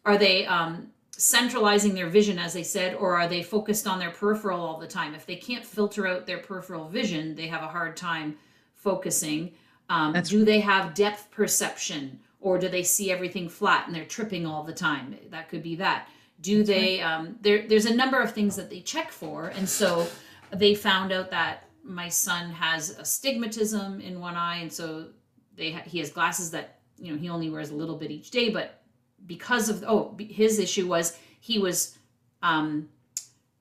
[0.05, 4.11] are they um, centralizing their vision as they said or are they focused on their
[4.11, 5.15] peripheral all the time?
[5.15, 8.37] If they can't filter out their peripheral vision they have a hard time
[8.75, 9.53] focusing.
[9.89, 14.47] Um, do they have depth perception or do they see everything flat and they're tripping
[14.47, 15.17] all the time?
[15.31, 16.09] That could be that.
[16.41, 20.07] Do they um, there there's a number of things that they check for and so
[20.51, 25.07] they found out that my son has astigmatism in one eye and so
[25.55, 28.31] they ha- he has glasses that you know he only wears a little bit each
[28.31, 28.83] day but
[29.27, 31.99] because of oh his issue was he was
[32.43, 32.89] um,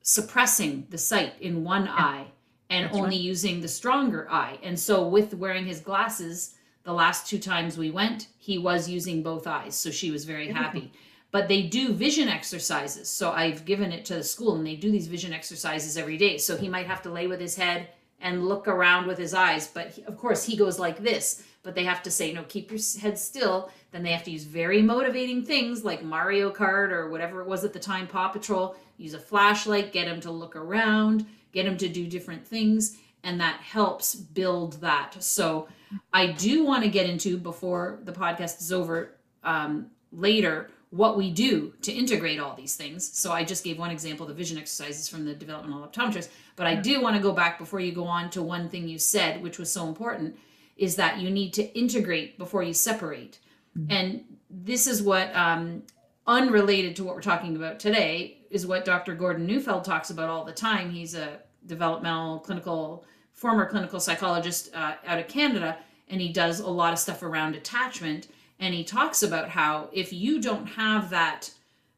[0.02, 1.94] suppressing the sight in one yeah.
[1.94, 2.26] eye
[2.70, 3.20] and That's only right.
[3.20, 7.90] using the stronger eye and so with wearing his glasses the last two times we
[7.90, 10.92] went he was using both eyes so she was very happy
[11.30, 14.90] but they do vision exercises so i've given it to the school and they do
[14.90, 17.88] these vision exercises every day so he might have to lay with his head
[18.24, 21.76] and look around with his eyes but he, of course he goes like this but
[21.76, 24.82] they have to say no keep your head still then they have to use very
[24.82, 28.74] motivating things like Mario Kart or whatever it was at the time, Paw Patrol.
[28.96, 33.40] Use a flashlight, get him to look around, get him to do different things, and
[33.40, 35.14] that helps build that.
[35.22, 35.68] So
[36.12, 41.28] I do want to get into before the podcast is over um, later what we
[41.28, 43.18] do to integrate all these things.
[43.18, 46.76] So I just gave one example, the vision exercises from the developmental optometrist, but I
[46.76, 49.58] do want to go back before you go on to one thing you said, which
[49.58, 50.38] was so important,
[50.76, 53.40] is that you need to integrate before you separate.
[53.76, 53.90] Mm-hmm.
[53.90, 55.82] And this is what, um,
[56.28, 59.16] unrelated to what we're talking about today, is what Dr.
[59.16, 60.90] Gordon Neufeld talks about all the time.
[60.90, 65.76] He's a developmental clinical, former clinical psychologist uh, out of Canada,
[66.08, 68.28] and he does a lot of stuff around attachment.
[68.58, 71.50] And he talks about how if you don't have that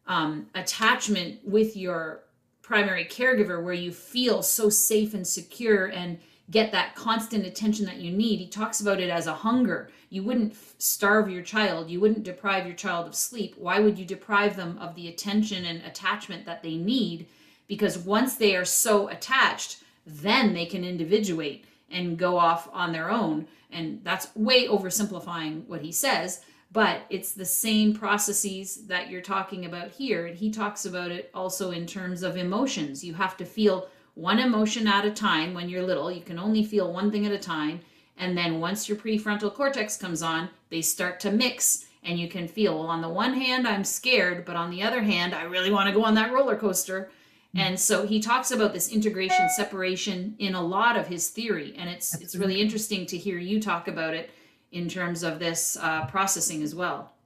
[0.07, 2.23] um, attachment with your
[2.62, 6.19] primary caregiver where you feel so safe and secure and
[6.51, 8.38] get that constant attention that you need.
[8.38, 9.90] He talks about it as a hunger.
[10.11, 13.55] You wouldn't starve your child, you wouldn't deprive your child of sleep.
[13.59, 17.27] Why would you deprive them of the attention and attachment that they need?
[17.66, 23.11] Because once they are so attached, then they can individuate and go off on their
[23.11, 23.49] own.
[23.70, 29.64] And that's way oversimplifying what he says, but it's the same processes that you're talking
[29.64, 30.26] about here.
[30.26, 33.05] And he talks about it also in terms of emotions.
[33.05, 36.11] You have to feel one emotion at a time when you're little.
[36.11, 37.81] You can only feel one thing at a time.
[38.16, 42.48] And then once your prefrontal cortex comes on, they start to mix and you can
[42.48, 45.70] feel, well, on the one hand, I'm scared, but on the other hand, I really
[45.70, 47.11] want to go on that roller coaster.
[47.57, 47.69] Mm-hmm.
[47.69, 51.75] And so he talks about this integration separation in a lot of his theory.
[51.79, 54.31] And it's, it's really interesting to hear you talk about it
[54.73, 57.16] in terms of this uh, processing as well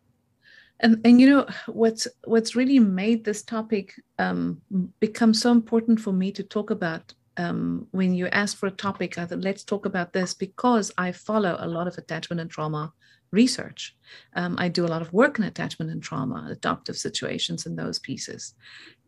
[0.80, 4.60] and and you know what's what's really made this topic um,
[4.98, 9.18] become so important for me to talk about um, when you ask for a topic
[9.18, 12.92] i thought let's talk about this because i follow a lot of attachment and trauma
[13.30, 13.96] research
[14.34, 17.98] um, i do a lot of work in attachment and trauma adoptive situations and those
[17.98, 18.54] pieces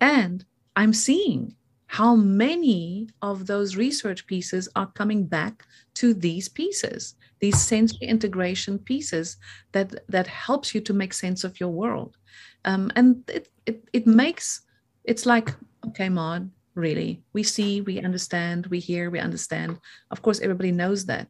[0.01, 0.45] and
[0.77, 1.55] i'm seeing
[1.87, 5.65] how many of those research pieces are coming back
[5.95, 9.37] to these pieces these sensory integration pieces
[9.73, 12.17] that that helps you to make sense of your world.
[12.65, 14.63] Um, and it, it it makes
[15.05, 15.51] it's like
[15.89, 19.79] okay Maude really we see we understand we hear we understand.
[20.13, 21.27] Of course everybody knows that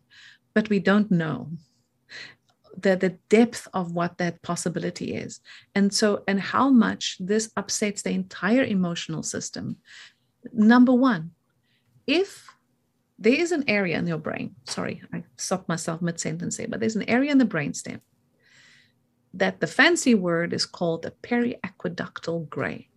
[0.54, 1.48] but we don't know
[2.78, 5.40] the, the depth of what that possibility is
[5.74, 9.76] and so and how much this upsets the entire emotional system
[10.52, 11.30] number one
[12.06, 12.48] if
[13.22, 14.56] there is an area in your brain.
[14.64, 18.00] Sorry, I stopped myself mid sentence there, but there's an area in the brainstem
[19.34, 22.88] that the fancy word is called the periaqueductal gray.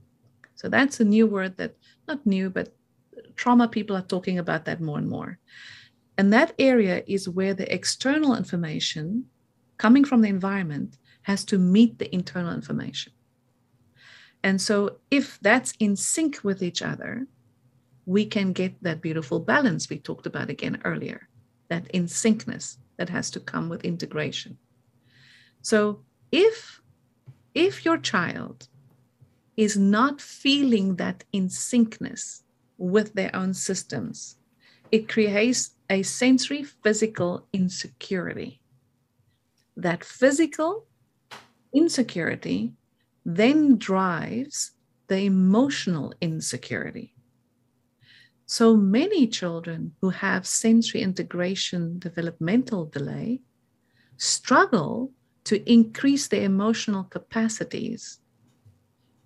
[0.55, 1.75] So that's a new word that,
[2.07, 2.73] not new, but
[3.35, 5.37] trauma people are talking about that more and more.
[6.17, 9.25] And that area is where the external information
[9.77, 13.11] coming from the environment has to meet the internal information.
[14.43, 17.27] And so, if that's in sync with each other,
[18.05, 21.27] we can get that beautiful balance we talked about again earlier,
[21.69, 24.57] that in syncness that has to come with integration.
[25.61, 26.01] So,
[26.31, 26.81] if
[27.55, 28.67] if your child
[29.57, 32.43] is not feeling that in syncness
[32.77, 34.37] with their own systems,
[34.91, 38.59] it creates a sensory physical insecurity.
[39.77, 40.87] That physical
[41.73, 42.73] insecurity
[43.25, 44.71] then drives
[45.07, 47.13] the emotional insecurity.
[48.45, 53.41] So many children who have sensory integration developmental delay
[54.17, 55.11] struggle
[55.45, 58.19] to increase their emotional capacities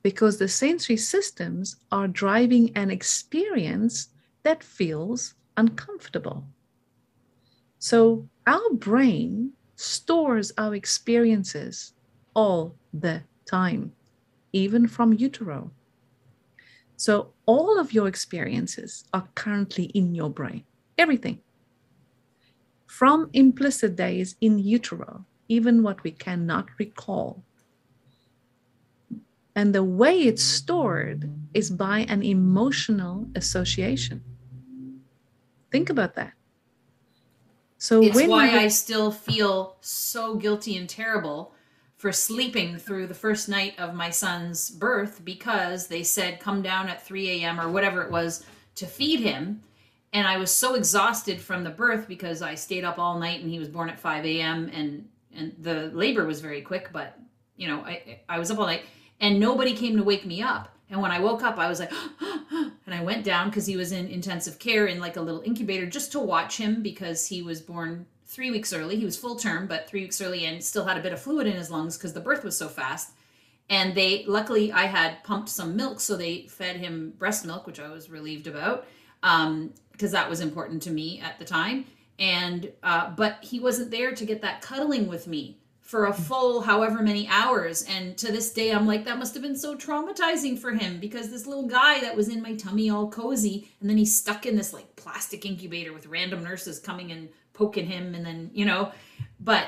[0.02, 4.10] because the sensory systems are driving an experience
[4.44, 6.46] that feels uncomfortable.
[7.80, 11.94] So our brain stores our experiences
[12.34, 13.94] all the time,
[14.52, 15.72] even from utero.
[16.98, 20.66] So all of your experiences are currently in your brain,
[20.98, 21.40] everything.
[22.88, 27.42] From implicit days in utero, even what we cannot recall.
[29.56, 34.24] And the way it's stored is by an emotional association.
[35.72, 36.34] Think about that.
[37.80, 41.54] So it's why I still feel so guilty and terrible
[41.96, 46.90] for sleeping through the first night of my son's birth because they said come down
[46.90, 47.60] at 3 a.m.
[47.60, 49.64] or whatever it was to feed him.
[50.12, 53.50] And I was so exhausted from the birth because I stayed up all night and
[53.50, 54.70] he was born at 5 a.m.
[54.74, 57.18] and and the labor was very quick, but
[57.56, 58.84] you know, I I was up all night
[59.22, 60.70] and nobody came to wake me up.
[60.90, 61.92] And when I woke up, I was like,
[62.52, 65.86] and I went down because he was in intensive care in like a little incubator
[65.86, 68.96] just to watch him because he was born three weeks early.
[68.98, 71.48] He was full term, but three weeks early and still had a bit of fluid
[71.48, 73.12] in his lungs because the birth was so fast.
[73.70, 77.80] And they, luckily, I had pumped some milk, so they fed him breast milk, which
[77.80, 78.88] I was relieved about
[79.22, 79.74] because um,
[80.12, 81.86] that was important to me at the time.
[82.18, 85.60] And, uh, but he wasn't there to get that cuddling with me
[85.90, 87.84] for a full however many hours.
[87.90, 91.32] And to this day, I'm like, that must have been so traumatizing for him because
[91.32, 94.56] this little guy that was in my tummy all cozy, and then he's stuck in
[94.56, 98.92] this like plastic incubator with random nurses coming and poking him, and then, you know,
[99.40, 99.66] but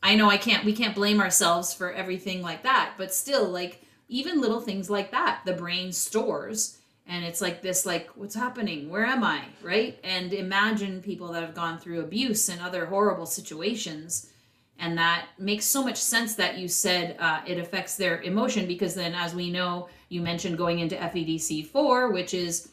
[0.00, 3.82] I know I can't, we can't blame ourselves for everything like that, but still, like,
[4.08, 6.78] even little things like that, the brain stores.
[7.08, 8.90] And it's like this, like, what's happening?
[8.90, 9.42] Where am I?
[9.60, 9.98] Right?
[10.04, 14.30] And imagine people that have gone through abuse and other horrible situations
[14.78, 18.94] and that makes so much sense that you said uh, it affects their emotion because
[18.94, 22.70] then as we know you mentioned going into fedc4 which is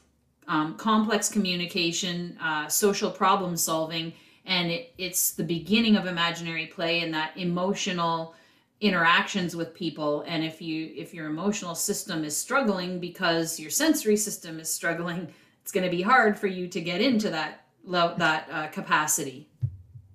[0.47, 4.13] um, complex communication uh, social problem solving.
[4.45, 8.35] And it, it's the beginning of imaginary play and that emotional
[8.81, 10.23] interactions with people.
[10.27, 15.33] And if you if your emotional system is struggling because your sensory system is struggling
[15.61, 19.47] it's going to be hard for you to get into that that uh, capacity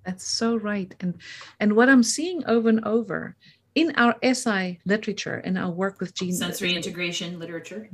[0.05, 0.93] that's so right.
[0.99, 1.15] And
[1.59, 3.35] and what I'm seeing over and over
[3.75, 7.89] in our SI literature and our work with Jean sensory integration literature.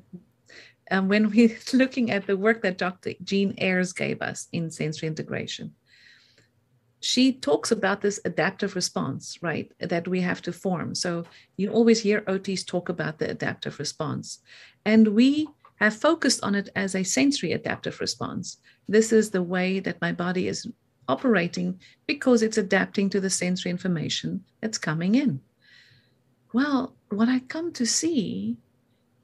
[0.87, 3.13] And when we're looking at the work that Dr.
[3.23, 5.73] Jean Ayres gave us in sensory integration,
[6.99, 9.71] she talks about this adaptive response, right?
[9.79, 10.95] That we have to form.
[10.95, 14.39] So you always hear OTs talk about the adaptive response.
[14.83, 18.57] And we have focused on it as a sensory adaptive response.
[18.87, 20.67] This is the way that my body is
[21.07, 25.41] operating because it's adapting to the sensory information that's coming in.
[26.53, 28.57] Well, what I come to see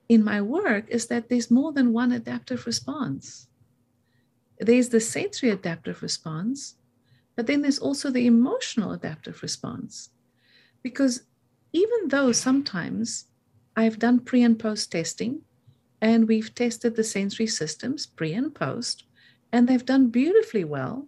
[0.09, 3.47] in my work is that there's more than one adaptive response.
[4.59, 6.75] There's the sensory adaptive response,
[7.35, 10.09] but then there's also the emotional adaptive response.
[10.83, 11.23] Because
[11.71, 13.25] even though sometimes
[13.75, 15.41] I've done pre and post testing,
[16.01, 19.05] and we've tested the sensory systems pre and post,
[19.51, 21.07] and they've done beautifully well,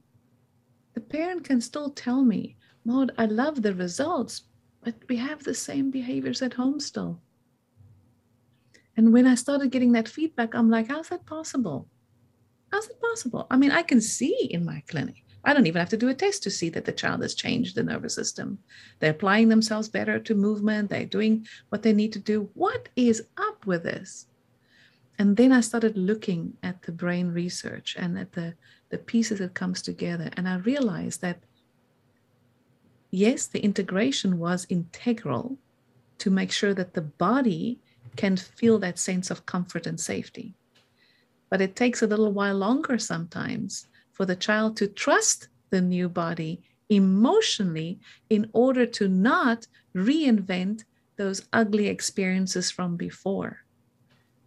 [0.96, 4.44] the parent can still tell me, Maude, I love the results,
[4.82, 7.22] but we have the same behaviors at home still.
[8.98, 11.90] And when I started getting that feedback, I'm like, how's that possible?
[12.72, 13.46] How's it possible?
[13.52, 15.24] I mean, I can see in my clinic.
[15.44, 17.76] I don't even have to do a test to see that the child has changed
[17.76, 18.58] the nervous system.
[19.00, 20.90] They're applying themselves better to movement.
[20.90, 22.50] They're doing what they need to do.
[22.54, 24.28] What is up with this?
[25.20, 28.56] And then I started looking at the brain research and at the
[28.90, 31.40] the pieces that comes together and i realized that
[33.16, 35.58] yes, the integration was integral
[36.18, 37.80] to make sure that the body
[38.16, 40.54] can feel that sense of comfort and safety.
[41.50, 46.10] But it takes a little while longer sometimes for the child to trust the new
[46.10, 50.84] body emotionally in order to not reinvent
[51.18, 53.60] those ugly experiences from before.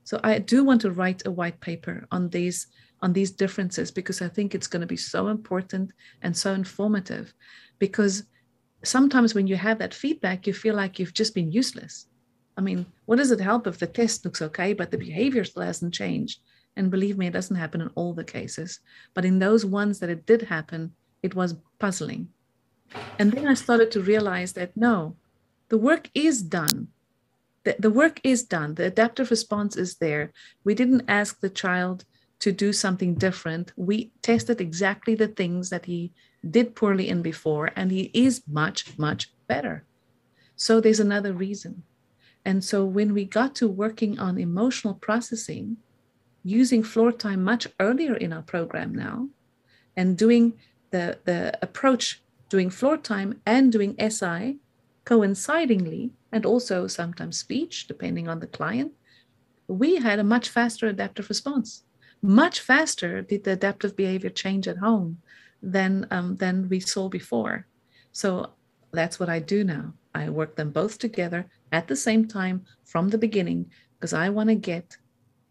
[0.05, 2.67] So I do want to write a white paper on these
[3.01, 5.93] on these differences because I think it's going to be so important
[6.23, 7.33] and so informative
[7.79, 8.25] because
[8.83, 12.07] sometimes when you have that feedback you feel like you've just been useless.
[12.57, 15.63] I mean, what does it help if the test looks okay but the behavior still
[15.63, 16.41] hasn't changed?
[16.77, 18.81] And believe me, it doesn't happen in all the cases.
[19.15, 20.93] But in those ones that it did happen,
[21.23, 22.29] it was puzzling.
[23.19, 25.17] And then I started to realize that no,
[25.69, 26.89] the work is done.
[27.65, 28.75] The, the work is done.
[28.75, 30.33] The adaptive response is there.
[30.65, 32.05] We didn't ask the child
[32.41, 33.73] to do something different.
[33.77, 36.13] We tested exactly the things that he
[36.49, 39.85] did poorly in before, and he is much, much better.
[40.57, 41.83] So there's another reason.
[42.45, 45.77] And so when we got to working on emotional processing,
[46.45, 49.29] using floor time much earlier in our program now,
[49.97, 50.55] and doing
[50.91, 54.59] the, the approach doing floor time and doing SI
[55.05, 58.93] coincidingly, and also sometimes speech, depending on the client,
[59.67, 61.85] we had a much faster adaptive response.
[62.23, 65.19] Much faster did the adaptive behavior change at home
[65.63, 67.67] than, um, than we saw before.
[68.13, 68.51] So
[68.93, 69.95] that's what I do now.
[70.15, 74.49] I work them both together at the same time from the beginning because I want
[74.49, 74.97] to get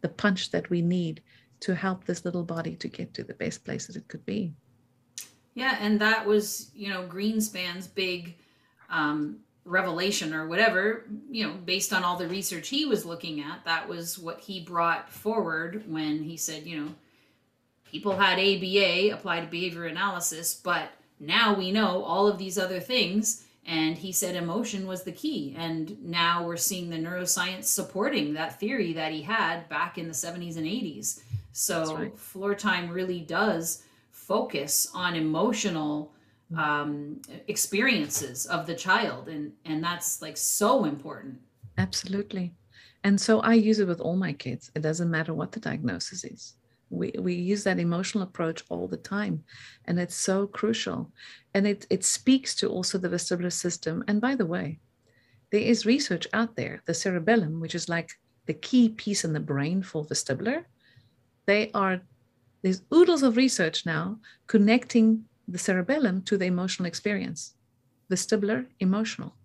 [0.02, 1.22] the punch that we need
[1.62, 4.54] to help this little body to get to the best place that it could be.
[5.56, 8.36] Yeah, and that was, you know, Greenspan's big
[8.90, 13.64] um, revelation or whatever, you know, based on all the research he was looking at.
[13.66, 16.96] That was what he brought forward when he said, you know,
[17.86, 20.90] people had ABA, applied behavior analysis, but
[21.20, 23.44] now we know all of these other things.
[23.66, 25.54] And he said emotion was the key.
[25.58, 30.14] And now we're seeing the neuroscience supporting that theory that he had back in the
[30.14, 31.22] 70s and 80s.
[31.52, 32.18] So right.
[32.18, 36.14] floor time really does focus on emotional.
[36.56, 41.40] Um, experiences of the child and and that's like so important.
[41.78, 42.54] Absolutely.
[43.04, 44.72] And so i use it with all my kids.
[44.76, 46.54] It doesn't matter what the diagnosis is.
[46.90, 49.44] We, we use that emotional approach all the time
[49.86, 51.12] and it's so crucial.
[51.54, 54.04] And it, it speaks to also the vestibular system.
[54.08, 54.80] And by the way
[55.52, 58.10] there is research out there the cerebellum which is like
[58.48, 60.64] the key piece in the brain for vestibular.
[61.46, 62.02] They are
[62.62, 67.54] there's oodles of research now connecting the cerebellum to the emotional experience,
[68.12, 69.36] vestibular, emotional.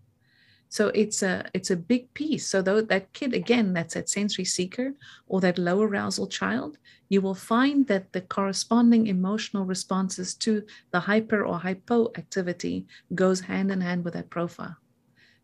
[0.69, 2.49] So it's a it's a big piece.
[2.49, 4.95] So though that kid again, that's that sensory seeker
[5.27, 6.79] or that low arousal child,
[7.11, 13.41] you will find that the corresponding emotional responses to the hyper or hypo activity goes
[13.41, 14.77] hand in hand with that profile.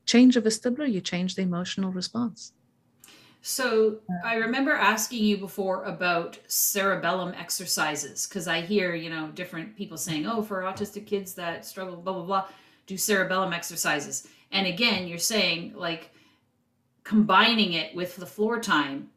[0.07, 2.55] Change a vestibular, you change the emotional response.
[3.41, 9.77] So I remember asking you before about cerebellum exercises because I hear, you know, different
[9.77, 12.47] people saying, oh, for autistic kids that struggle, blah, blah, blah,
[12.87, 14.27] do cerebellum exercises.
[14.51, 16.11] And again, you're saying like
[17.05, 19.09] combining it with the floor time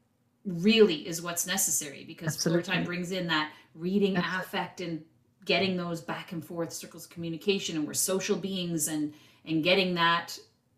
[0.45, 2.63] really is what's necessary because Absolutely.
[2.63, 4.41] floor time brings in that reading Absolutely.
[4.41, 5.01] affect and
[5.45, 9.13] getting those back and forth circles of communication and we're social beings and
[9.45, 10.37] and getting that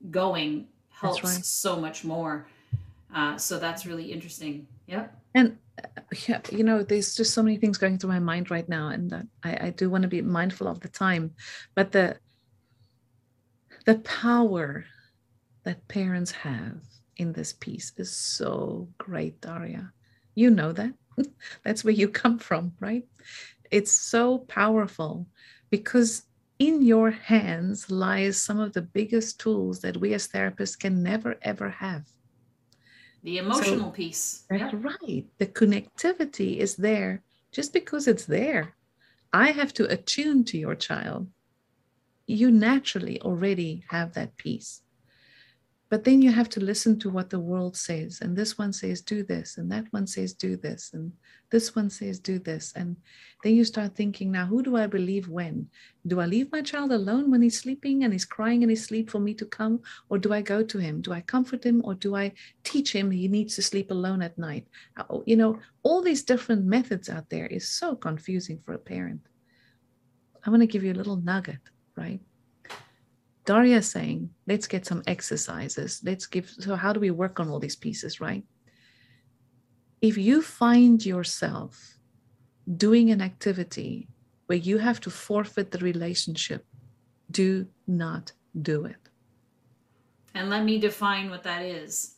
[0.10, 1.46] going helps right.
[1.46, 2.48] so much more
[3.14, 4.68] uh, so that's really interesting.
[4.88, 5.16] Yep.
[5.36, 8.68] And uh, yeah, you know, there's just so many things going through my mind right
[8.68, 11.32] now, and I, I do want to be mindful of the time,
[11.76, 12.18] but the
[13.86, 14.86] the power
[15.64, 16.82] that parents have
[17.18, 19.92] in this piece is so great, Daria.
[20.36, 20.94] You know that.
[21.64, 23.04] That's where you come from, right?
[23.72, 25.28] It's so powerful
[25.70, 26.24] because
[26.60, 31.36] in your hands lies some of the biggest tools that we as therapists can never
[31.42, 32.06] ever have
[33.24, 34.44] the emotional so piece.
[34.50, 35.26] That's right.
[35.40, 38.76] The connectivity is there just because it's there.
[39.32, 41.28] I have to attune to your child.
[42.28, 44.83] You naturally already have that piece.
[45.94, 48.18] But then you have to listen to what the world says.
[48.20, 49.60] And this one says, do this.
[49.60, 50.90] And that one says, do this.
[50.92, 51.14] And
[51.52, 52.74] this one says, do this.
[52.76, 52.98] And
[53.44, 55.70] then you start thinking, now, who do I believe when?
[56.08, 59.12] Do I leave my child alone when he's sleeping and he's crying in his sleep
[59.12, 59.82] for me to come?
[60.10, 61.00] Or do I go to him?
[61.00, 61.84] Do I comfort him?
[61.86, 62.32] Or do I
[62.64, 64.66] teach him he needs to sleep alone at night?
[64.98, 68.80] Uh, oh, you know, all these different methods out there is so confusing for a
[68.80, 69.22] parent.
[70.44, 71.62] I want to give you a little nugget,
[71.96, 72.20] right?
[73.46, 76.02] Daria is saying, let's get some exercises.
[76.04, 78.44] Let's give, so how do we work on all these pieces, right?
[80.02, 81.98] If you find yourself
[82.78, 84.08] doing an activity
[84.46, 86.66] where you have to forfeit the relationship
[87.32, 88.32] Do not
[88.62, 89.10] do it.
[90.36, 92.16] And let me define what that is.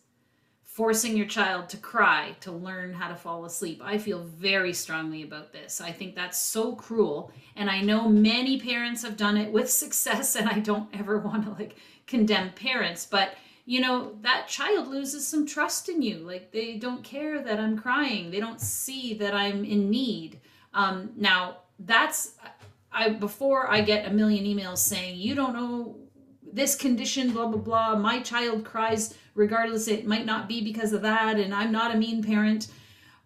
[0.75, 3.81] Forcing your child to cry to learn how to fall asleep.
[3.81, 5.79] I feel very strongly about this.
[5.79, 7.31] I think that's so cruel.
[7.55, 11.45] And I know many parents have done it with success, and I don't ever want
[11.45, 16.17] to like condemn parents, but you know, that child loses some trust in you.
[16.17, 20.41] Like they don't care that I'm crying, they don't see that I'm in need.
[20.73, 22.33] Um, now, that's
[22.91, 25.95] I before I get a million emails saying you don't know
[26.55, 27.95] this condition, blah blah blah.
[27.95, 29.87] My child cries regardless.
[29.87, 32.67] It might not be because of that, and I'm not a mean parent.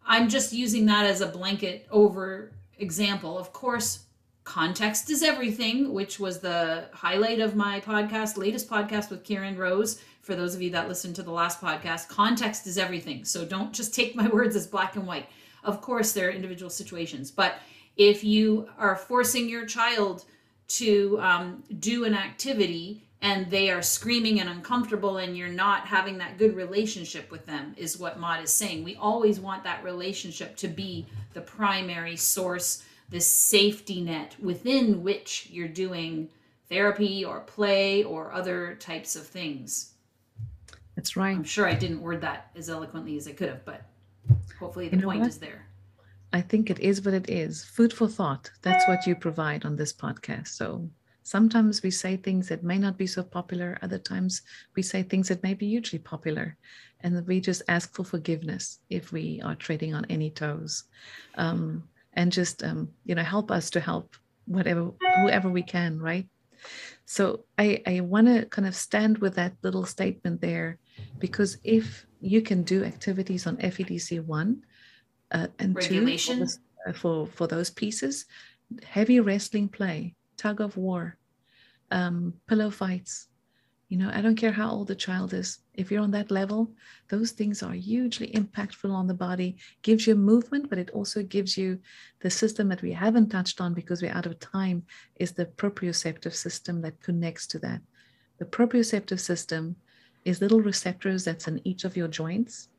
[0.05, 3.37] I'm just using that as a blanket over example.
[3.37, 4.05] Of course,
[4.43, 10.01] context is everything, which was the highlight of my podcast, latest podcast with Karen Rose.
[10.21, 13.25] For those of you that listened to the last podcast, context is everything.
[13.25, 15.27] So don't just take my words as black and white.
[15.63, 17.59] Of course, there are individual situations, but
[17.95, 20.25] if you are forcing your child
[20.69, 26.17] to um, do an activity and they are screaming and uncomfortable and you're not having
[26.19, 28.83] that good relationship with them is what Maude is saying.
[28.83, 35.49] We always want that relationship to be the primary source, this safety net within which
[35.51, 36.29] you're doing
[36.69, 39.93] therapy or play or other types of things.
[40.95, 41.35] That's right.
[41.35, 43.83] I'm sure I didn't word that as eloquently as I could have, but
[44.59, 45.29] hopefully the You know point what?
[45.29, 45.65] is there.
[46.31, 47.63] I think it is what it is.
[47.65, 48.51] Food for thought.
[48.61, 50.49] That's what you provide on this podcast.
[50.49, 50.87] So
[51.23, 53.77] sometimes we say things that may not be so popular.
[53.81, 54.41] Other times
[54.75, 56.57] we say things that may be hugely popular.
[57.01, 60.83] And we just ask for forgiveness if we are treading on any toes.
[61.35, 64.15] Um, and just, um, you know, help us to help
[64.45, 64.91] whatever,
[65.21, 66.27] whoever we can, right?
[67.05, 70.77] So I, I want to kind of stand with that little statement there
[71.19, 74.63] because if you can do activities on FEDC 1,
[75.31, 76.39] uh, and Regulation?
[76.39, 78.25] two for, uh, for for those pieces
[78.83, 81.17] heavy wrestling play tug of war
[81.91, 83.27] um, pillow fights.
[83.89, 85.49] You know i don't care how old the child is.
[85.73, 86.71] If you're on that level
[87.09, 91.57] those things are hugely impactful on the body gives you movement but it also gives
[91.57, 91.79] you
[92.19, 94.83] the system that we haven't touched on because we're out of time
[95.15, 97.81] is the proprioceptive system that connects to that.
[98.37, 99.75] The proprioceptive system
[100.23, 102.69] is little receptors that's in each of your joints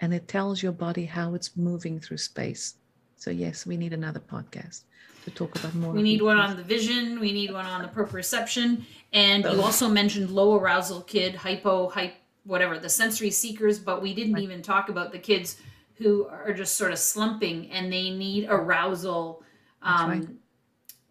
[0.00, 2.74] and it tells your body how it's moving through space.
[3.20, 4.84] So yes, we need another podcast
[5.24, 5.92] to talk about more.
[5.92, 7.20] We need one on the vision.
[7.20, 8.82] We need one on the proprioception.
[9.12, 12.14] And you also mentioned low arousal kid, hypo, hype,
[12.44, 13.78] whatever, the sensory seekers.
[13.78, 14.42] But we didn't Right.
[14.42, 15.58] even talk about the kids
[15.96, 19.44] who are just sort of slumping and they need arousal.
[19.82, 20.28] Um, right.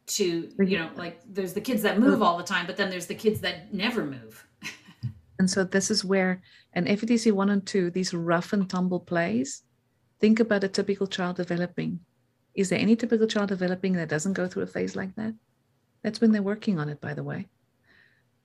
[0.08, 3.06] To you know, like there's the kids that move all the time, but then there's
[3.06, 4.44] the kids that never move.
[5.38, 6.42] And so this is where
[6.74, 9.62] an FEDC one and two, these rough and tumble plays,
[10.20, 12.00] think about a typical child developing.
[12.56, 15.34] Is there any typical child developing that doesn't go through a phase like that?
[16.04, 17.48] That's when they're working on it, by the way.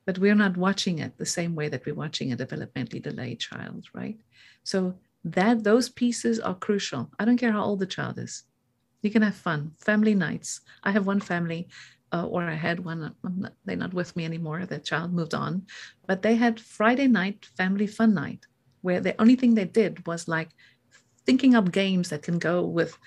[0.07, 3.87] But we're not watching it the same way that we're watching a developmentally delayed child,
[3.95, 4.19] right?
[4.63, 4.95] So
[5.25, 7.11] that those pieces are crucial.
[7.19, 8.45] I don't care how old the child is.
[9.03, 10.61] You can have fun, family nights.
[10.83, 11.69] I have one family,
[12.13, 13.15] uh, or I had one.
[13.23, 14.67] Not, they're not with me anymore.
[14.67, 15.67] The child moved on,
[16.07, 18.47] but they had Friday night family fun night,
[18.83, 20.51] where the only thing they did was like
[21.27, 22.99] thinking up games that can go with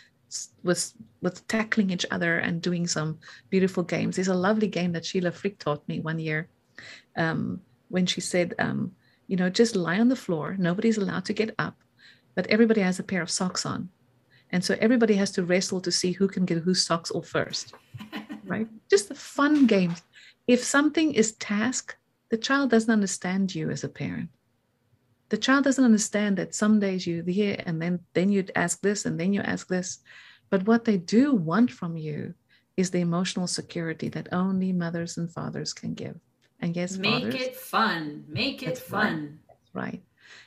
[0.64, 3.18] with with tackling each other and doing some
[3.50, 4.16] beautiful games.
[4.16, 6.50] There's a lovely game that Sheila Frick taught me one year
[7.16, 8.92] um, when she said, um,
[9.28, 10.56] you know, just lie on the floor.
[10.60, 11.78] Nobody's allowed to get up,
[12.36, 13.90] but everybody has a pair of socks on.
[14.52, 17.74] And so everybody has to wrestle to see who can get whose socks off first,
[18.46, 18.68] right?
[18.90, 19.96] Just a fun game.
[20.48, 21.98] If something is task,
[22.30, 24.30] the child doesn't understand you as a parent.
[25.30, 29.06] The child doesn't understand that some days you're here and then then you'd ask this
[29.06, 30.00] and then you ask this.
[30.50, 32.34] But what they do want from you
[32.78, 36.16] is the emotional security that only mothers and fathers can give.
[36.60, 38.26] And yes, Make fathers, it fun.
[38.28, 39.04] Make it That's right.
[39.12, 39.40] fun.
[39.74, 40.02] right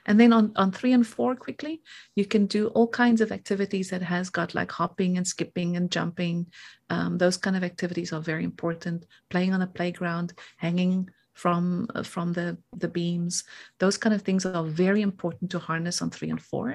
[0.06, 1.82] and then on, on three and four quickly
[2.14, 5.90] you can do all kinds of activities that has got like hopping and skipping and
[5.90, 6.46] jumping
[6.90, 11.08] um, those kind of activities are very important playing on a playground hanging
[11.40, 12.48] from uh, from the
[12.82, 13.44] the beams.
[13.78, 16.66] Those kind of things are very important to harness on three and four.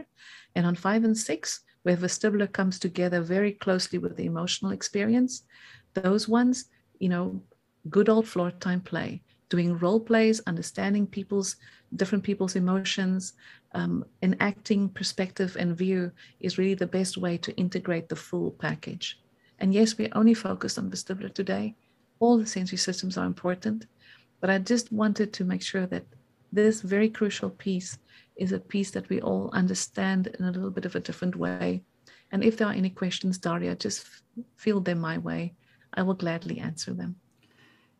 [0.56, 5.44] And on five and six where vestibular comes together very closely with the emotional experience.
[5.94, 6.66] Those ones
[7.00, 7.26] you know
[7.90, 11.58] good old floor time play doing role plays understanding people's
[11.96, 13.34] different people's emotions
[13.74, 19.20] um, enacting perspective and view is really the best way to integrate the full package.
[19.60, 21.76] And yes we only focused on vestibular today.
[22.20, 23.86] All the sensory systems are important
[24.46, 26.06] but i just wanted to make sure that
[26.54, 27.98] this very crucial piece
[28.36, 31.82] is a piece that we all understand in a little bit of a different way
[32.32, 34.06] and if there are any questions daria just
[34.56, 35.52] feel them my way
[35.96, 37.16] i will gladly answer them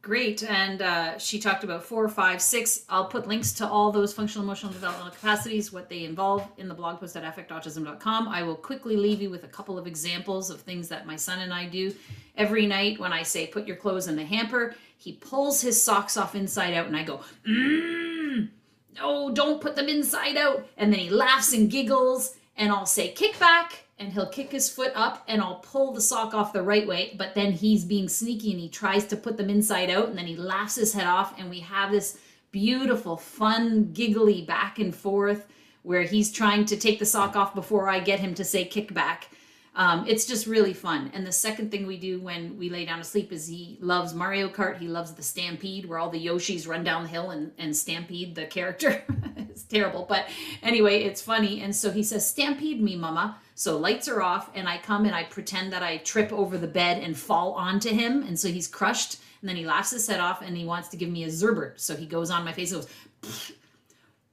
[0.06, 0.44] Great.
[0.44, 2.86] And uh, she talked about four, five, six.
[2.90, 6.76] I'll put links to all those functional emotional developmental capacities, what they involve in the
[6.76, 8.28] blog post at affectautism.com.
[8.28, 11.40] I will quickly leave you with a couple of examples of things that my son
[11.40, 11.92] and I do.
[12.38, 16.18] Every night when I say put your clothes in the hamper, he pulls his socks
[16.18, 18.50] off inside out and I go, mmm,
[18.96, 20.68] no, don't put them inside out.
[20.78, 24.70] And then he laughs and giggles and I'll say kick back and he'll kick his
[24.70, 28.10] foot up and I'll pull the sock off the right way, but then he's being
[28.10, 31.08] sneaky and he tries to put them inside out and then he laughs his head
[31.08, 32.18] off and we have this
[32.52, 35.48] beautiful, fun, giggly back and forth
[35.84, 38.94] where he's trying to take the sock off before I get him to say kick
[38.94, 39.30] back.
[39.76, 41.12] Um, it's just really fun.
[41.14, 44.14] And the second thing we do when we lay down to sleep is he loves
[44.14, 44.78] Mario Kart.
[44.78, 48.36] He loves the Stampede, where all the Yoshis run down the hill and, and stampede
[48.36, 49.04] the character.
[49.38, 50.06] it's terrible.
[50.08, 50.28] But
[50.64, 51.62] anyway, it's funny.
[51.62, 53.38] And so he says, Stampede me, mama.
[53.54, 56.68] So lights are off, and I come and I pretend that I trip over the
[56.68, 58.24] bed and fall onto him.
[58.24, 59.20] And so he's crushed.
[59.42, 61.80] And then he laughs his head off and he wants to give me a Zerbert.
[61.80, 62.84] So he goes on my face and
[63.22, 63.52] goes,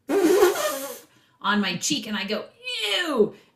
[1.43, 2.47] on my cheek and I go,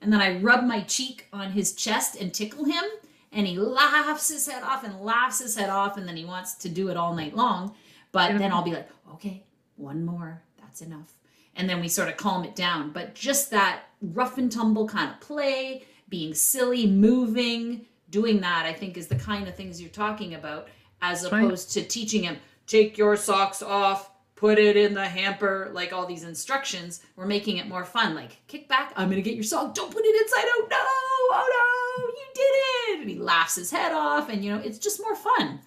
[0.01, 2.85] And then I rub my cheek on his chest and tickle him.
[3.33, 5.97] And he laughs his head off and laughs his head off.
[5.97, 7.75] And then he wants to do it all night long.
[8.13, 9.45] But then I'll be like, okay,
[9.77, 10.43] one more.
[10.61, 11.13] That's enough.
[11.55, 12.93] And then we sort of calm it down.
[12.93, 18.73] But just that rough and tumble kind of play, being silly, moving, doing that, I
[18.73, 20.69] think is the kind of things you're talking about,
[21.03, 21.83] as opposed right.
[21.83, 22.37] to teaching him,
[22.67, 27.57] take your socks off, put it in the hamper, like all these instructions, we're making
[27.57, 28.15] it more fun.
[28.15, 31.99] Like, kick back, I'm gonna get your sock, don't put it inside out, no, oh
[31.99, 33.01] no, you did it.
[33.01, 35.61] And he laughs his head off, and you know, it's just more fun.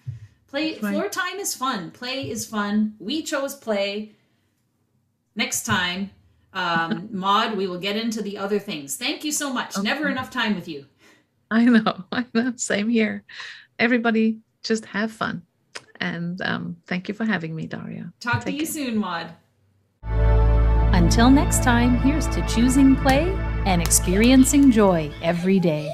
[0.48, 1.92] Play floor time is fun.
[1.92, 2.96] Play is fun.
[2.98, 4.14] We chose play.
[5.36, 6.10] Next time,
[6.54, 8.96] um, Maude, we will get into the other things.
[8.96, 9.78] Thank you so much.
[9.78, 9.84] Okay.
[9.84, 10.86] Never enough time with you.
[11.52, 12.04] I know.
[12.12, 12.54] I know.
[12.56, 13.24] Same here.
[13.78, 15.44] Everybody just have fun.
[16.00, 18.12] And um, thank you for having me, Daria.
[18.20, 18.68] Talk Take to you care.
[18.68, 19.28] soon, Maude.
[20.94, 23.32] Until next time, here's to choosing play
[23.66, 25.94] and experiencing joy every day.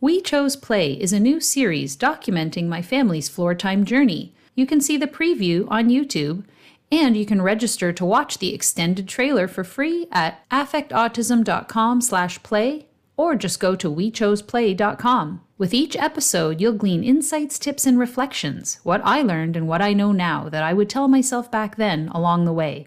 [0.00, 4.32] We Chose Play is a new series documenting my family's floor time journey.
[4.54, 6.44] You can see the preview on YouTube,
[6.92, 12.86] and you can register to watch the extended trailer for free at affectautism.com/play
[13.16, 15.40] or just go to wechoseplay.com.
[15.58, 19.92] With each episode, you'll glean insights, tips, and reflections, what I learned and what I
[19.92, 22.86] know now that I would tell myself back then along the way.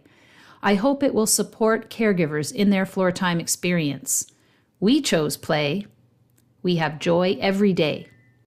[0.64, 4.32] I hope it will support caregivers in their floor time experience.
[4.80, 5.86] We chose play.
[6.64, 8.08] We have joy every day.